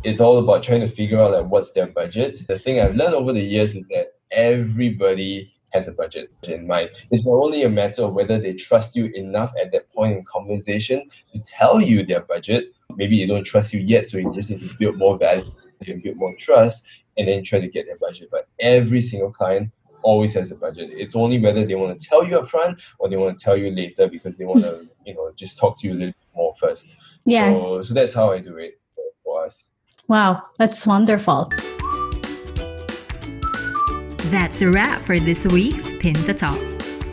it's 0.03 0.21
all 0.21 0.39
about 0.39 0.63
trying 0.63 0.81
to 0.81 0.89
figure 0.89 1.21
out 1.21 1.33
like 1.33 1.47
what's 1.47 1.73
their 1.73 1.87
budget. 1.87 2.47
The 2.49 2.59
thing 2.59 2.81
I've 2.81 2.97
learned 2.97 3.15
over 3.15 3.33
the 3.33 3.41
years 3.43 3.75
is 3.75 3.85
that 3.91 4.15
everybody 4.33 5.53
has 5.73 5.89
a 5.89 5.93
budget 5.93 6.33
in 6.45 6.67
mind. 6.67 6.91
It's 7.11 7.25
not 7.25 7.33
only 7.33 7.63
a 7.63 7.71
matter 7.71 8.03
of 8.03 8.15
whether 8.15 8.39
they 8.41 8.55
trust 8.55 8.95
you 8.95 9.07
enough 9.15 9.53
at 9.61 9.73
that 9.73 9.93
point 9.93 10.17
in 10.17 10.25
conversation 10.25 11.09
to 11.33 11.41
tell 11.41 11.81
you 11.81 12.05
their 12.05 12.21
budget 12.21 12.74
maybe 12.97 13.19
they 13.19 13.27
don't 13.27 13.45
trust 13.45 13.73
you 13.73 13.81
yet, 13.81 14.07
so 14.07 14.19
you 14.19 14.33
just 14.35 14.51
need 14.51 14.61
to 14.61 14.77
build 14.79 14.99
more 14.99 15.19
value 15.19 15.45
and 15.87 16.03
build 16.03 16.17
more 16.17 16.35
trust 16.39 16.89
and 17.17 17.29
then 17.29 17.45
try 17.45 17.61
to 17.61 17.69
get 17.69 17.87
their 17.87 17.99
budget. 17.99 18.29
But 18.31 18.49
every 18.61 19.01
single 19.01 19.31
client 19.31 19.71
always 20.03 20.35
has 20.35 20.51
a 20.51 20.57
budget. 20.57 20.91
It's 20.93 21.17
only 21.17 21.39
whether 21.39 21.65
they 21.67 21.75
want 21.75 21.99
to 21.99 22.07
tell 22.07 22.25
you 22.25 22.39
up 22.39 22.49
front 22.49 22.81
or 22.99 23.09
they 23.09 23.17
want 23.17 23.37
to 23.37 23.45
tell 23.45 23.57
you 23.57 23.71
later 23.71 24.07
because 24.07 24.39
they 24.39 24.45
want 24.45 24.63
to, 24.63 24.87
you 25.07 25.15
know, 25.15 25.33
just 25.35 25.59
talk 25.59 25.81
to 25.81 25.89
you 25.89 25.95
a 25.95 25.97
little 25.97 26.15
more 26.35 26.55
first. 26.57 26.97
Yeah. 27.25 27.53
So, 27.53 27.83
so 27.83 27.95
that's 27.95 28.15
how 28.15 28.31
I 28.31 28.39
do 28.39 28.57
it 28.59 28.81
for 29.25 29.45
us. 29.45 29.71
Wow, 30.07 30.43
that's 30.59 30.87
wonderful. 30.87 31.51
That's 34.31 34.61
a 34.63 34.71
wrap 34.71 35.03
for 35.03 35.19
this 35.19 35.47
week's 35.47 35.97
Pin 35.99 36.15
to 36.15 36.35
Top. 36.35 36.59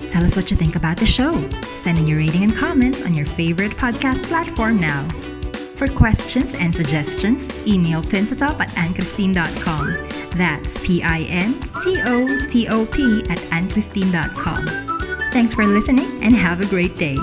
Tell 0.10 0.23
us 0.25 0.36
what 0.36 0.51
you 0.51 0.57
think 0.57 0.75
about 0.75 0.97
the 0.97 1.05
show. 1.05 1.31
Send 1.75 1.97
in 1.97 2.07
your 2.07 2.17
rating 2.17 2.43
and 2.43 2.53
comments 2.53 3.01
on 3.01 3.13
your 3.13 3.25
favorite 3.25 3.71
podcast 3.71 4.23
platform 4.23 4.77
now. 4.77 5.07
For 5.81 5.87
questions 5.87 6.53
and 6.53 6.75
suggestions, 6.75 7.49
email 7.65 8.03
pintotop 8.03 8.59
at 8.59 8.69
anchristine.com. 8.75 10.37
That's 10.37 10.77
P-I-N-T-O-T-O-P 10.85 11.63
at 13.31 13.39
anchristine.com. 13.39 15.31
Thanks 15.31 15.55
for 15.55 15.65
listening 15.65 16.23
and 16.23 16.35
have 16.35 16.61
a 16.61 16.67
great 16.67 16.95
day. 16.97 17.17